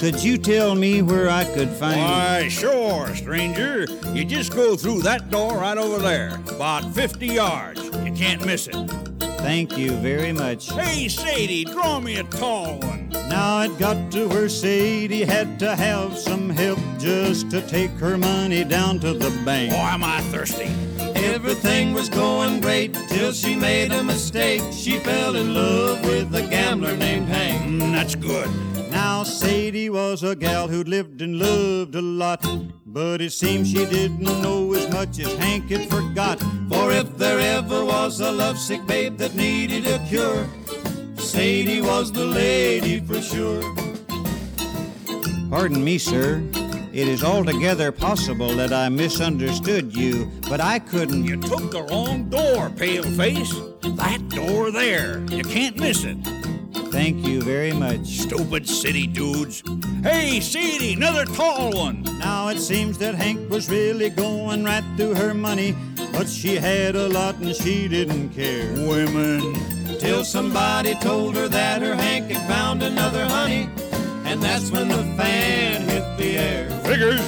[0.00, 3.84] Could you tell me where I could find Why, sure, stranger.
[4.14, 7.84] You just go through that door right over there, about 50 yards.
[7.84, 8.76] You can't miss it.
[9.40, 10.72] Thank you very much.
[10.72, 13.10] Hey, Sadie, draw me a tall one.
[13.28, 18.16] Now it got to where Sadie had to have some help just to take her
[18.16, 19.74] money down to the bank.
[19.74, 20.74] Oh, am I thirsty?
[21.22, 24.62] Everything was going great till she made a mistake.
[24.72, 27.62] She fell in love with a gambler named Hank.
[27.62, 28.48] Mm, that's good.
[28.90, 32.44] Now Sadie was a gal who'd lived and loved a lot,
[32.86, 36.40] but it seems she didn't know as much as Hank had forgot.
[36.68, 40.48] For if there ever was a lovesick babe that needed a cure,
[41.16, 43.62] Sadie was the lady for sure.
[45.50, 46.42] Pardon me, sir.
[46.92, 51.24] It is altogether possible that I misunderstood you, but I couldn't.
[51.24, 53.52] You took the wrong door, paleface.
[53.96, 55.20] That door there.
[55.30, 56.18] You can't miss it.
[56.90, 58.06] Thank you very much.
[58.06, 59.62] Stupid city dudes.
[60.02, 62.02] Hey, Sadie, another tall one.
[62.18, 65.76] Now it seems that Hank was really going right through her money,
[66.12, 68.72] but she had a lot and she didn't care.
[68.88, 69.54] Women.
[70.00, 73.68] Till somebody told her that her Hank had found another honey,
[74.30, 76.70] and that's when the fan hit the air.
[76.84, 77.20] Figures.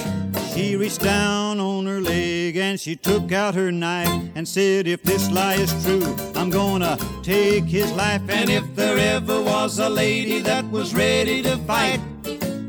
[0.54, 5.02] She reached down on her leg and she took out her knife and said, If
[5.02, 6.04] this lie is true,
[6.36, 8.22] I'm gonna take his life.
[8.28, 12.00] And if there ever was a lady that was ready to fight,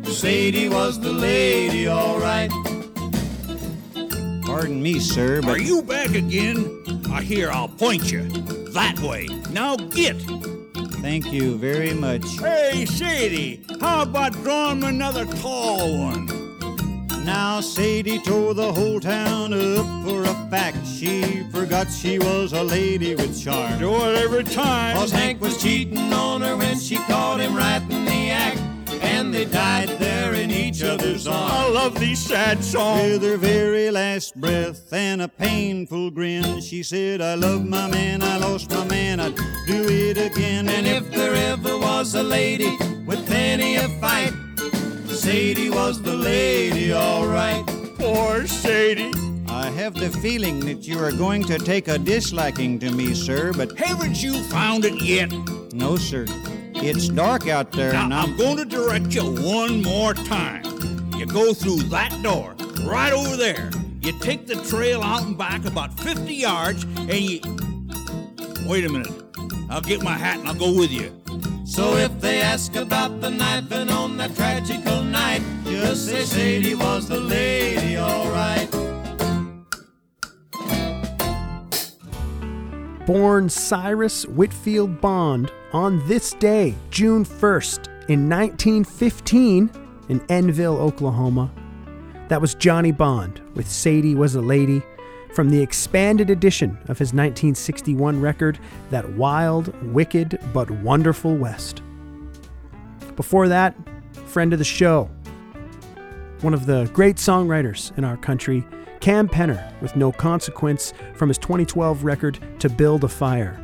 [0.05, 2.49] Sadie was the lady, all right.
[4.45, 7.03] Pardon me, sir, but Are you back again?
[7.11, 8.23] I hear I'll point you.
[8.73, 9.27] That way.
[9.51, 10.15] Now get.
[11.03, 12.23] Thank you very much.
[12.39, 16.25] Hey, Sadie, how about drawing another tall one?
[17.25, 20.88] Now Sadie tore the whole town up for a fact.
[20.88, 23.80] She forgot she was a lady with charm.
[23.80, 24.95] Do it every time.
[24.95, 28.23] Cause Hank was cheating on her when she caught him right in the.
[29.03, 31.51] And they died there in each other's arms.
[31.53, 33.01] I love these sad songs.
[33.13, 38.21] With her very last breath and a painful grin, she said, I love my man,
[38.23, 39.35] I lost my man, I'd
[39.67, 40.67] do it again.
[40.69, 44.34] And if there ever was a lady with plenty of fight,
[45.07, 47.63] Sadie was the lady, all right.
[47.97, 49.11] Poor Sadie.
[49.47, 53.53] I have the feeling that you are going to take a disliking to me, sir,
[53.53, 55.31] but Haven't you found it yet?
[55.73, 56.25] no, sir.
[56.85, 60.65] It's dark out there, Now, and I'm I'm going to direct you one more time.
[61.15, 63.72] You go through that door, right over there.
[64.01, 67.39] You take the trail out and back about 50 yards, and you.
[68.68, 69.14] Wait a minute.
[69.69, 71.18] I'll get my hat and I'll go with you.
[71.65, 76.76] So if they ask about the knife and on that tragical night, just say Sadie
[76.76, 78.69] was the lady, all right.
[83.05, 89.72] born Cyrus Whitfield Bond on this day, June 1st, in 1915,
[90.10, 91.52] in Enville, Oklahoma.
[92.28, 94.84] That was Johnny Bond with Sadie Was a Lady
[95.34, 98.60] from the expanded edition of his 1961 record,
[98.91, 101.82] That Wild, Wicked, But Wonderful West.
[103.16, 103.76] Before that,
[104.28, 105.10] friend of the show,
[106.41, 108.66] one of the great songwriters in our country,
[109.00, 113.62] Cam Penner with No Consequence from his 2012 record To Build a Fire.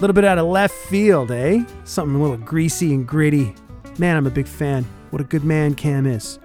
[0.00, 1.62] A little bit out of left field, eh?
[1.84, 3.54] Something a little greasy and gritty.
[3.98, 4.86] Man, I'm a big fan.
[5.10, 6.38] What a good man Cam is.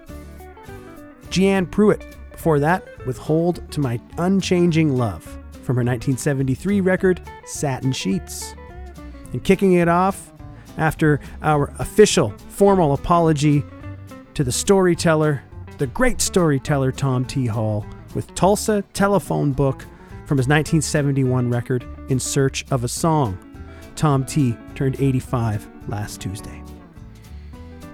[1.30, 5.22] Jeanne Pruitt, before that, with Hold to My Unchanging Love
[5.62, 8.54] from her 1973 record Satin Sheets.
[9.32, 10.34] And kicking it off
[10.76, 13.64] after our official formal apology
[14.34, 15.42] to the storyteller,
[15.78, 17.46] the great storyteller Tom T.
[17.46, 19.80] Hall, with Tulsa Telephone Book
[20.26, 23.38] from his 1971 record In Search of a Song.
[23.96, 24.56] Tom T.
[24.74, 26.62] turned 85 last Tuesday.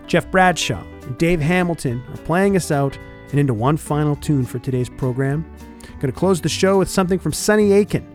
[0.07, 2.99] Jeff Bradshaw and Dave Hamilton are playing us out
[3.31, 5.45] and into one final tune for today's program.
[6.01, 8.07] Going to close the show with something from Sonny Aiken,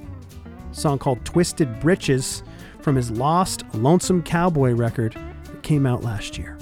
[0.72, 2.43] song called Twisted Britches
[2.81, 5.14] from his lost Lonesome Cowboy record
[5.45, 6.57] that came out last year.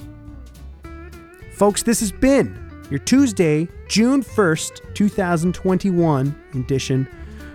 [1.54, 7.08] Folks, this has been your Tuesday, June 1st, 2021 edition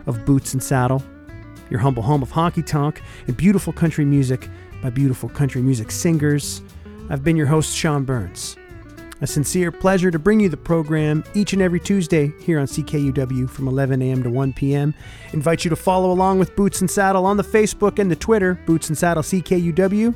[0.06, 1.02] of Boots and Saddle,
[1.70, 4.48] your humble home of honky tonk and beautiful country music
[4.82, 6.62] by beautiful country music singers.
[7.08, 8.56] I've been your host, Sean Burns.
[9.22, 13.50] A sincere pleasure to bring you the program each and every Tuesday here on CKUW
[13.50, 14.22] from 11 a.m.
[14.22, 14.94] to 1 p.m.
[15.32, 18.54] Invite you to follow along with Boots and Saddle on the Facebook and the Twitter,
[18.64, 20.14] Boots and Saddle CKUW.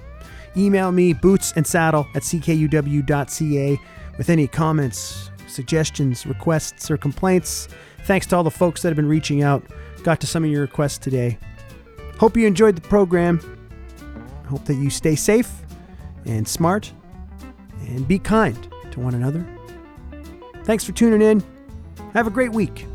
[0.56, 3.80] Email me, bootsansaddle at ckuw.ca,
[4.16, 7.68] with any comments, suggestions, requests, or complaints.
[8.04, 9.64] Thanks to all the folks that have been reaching out.
[10.04, 11.38] Got to some of your requests today.
[12.18, 13.40] Hope you enjoyed the program.
[14.48, 15.50] Hope that you stay safe
[16.26, 16.92] and smart
[17.80, 19.46] and be kind to one another.
[20.64, 21.42] Thanks for tuning in.
[22.12, 22.86] Have a great week.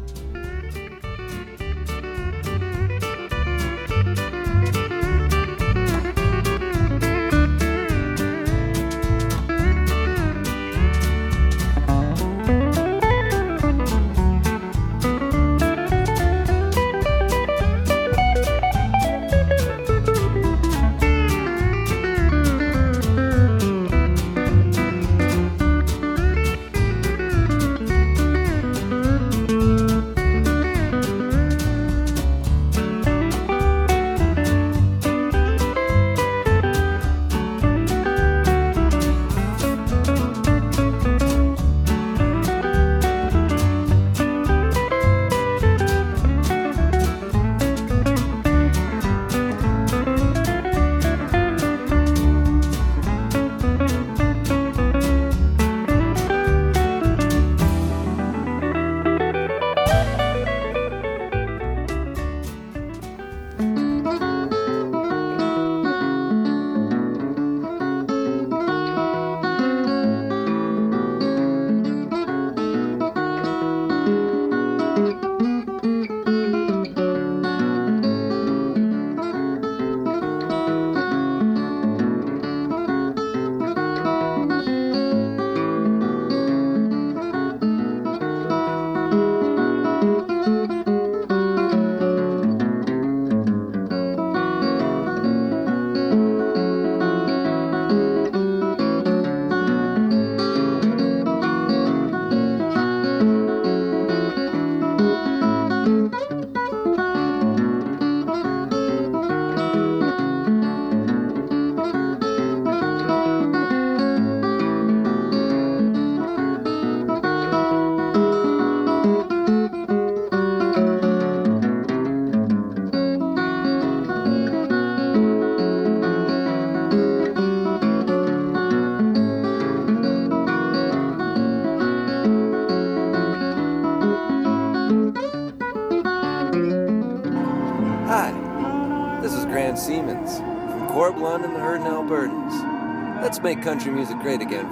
[143.59, 144.68] Country music great again,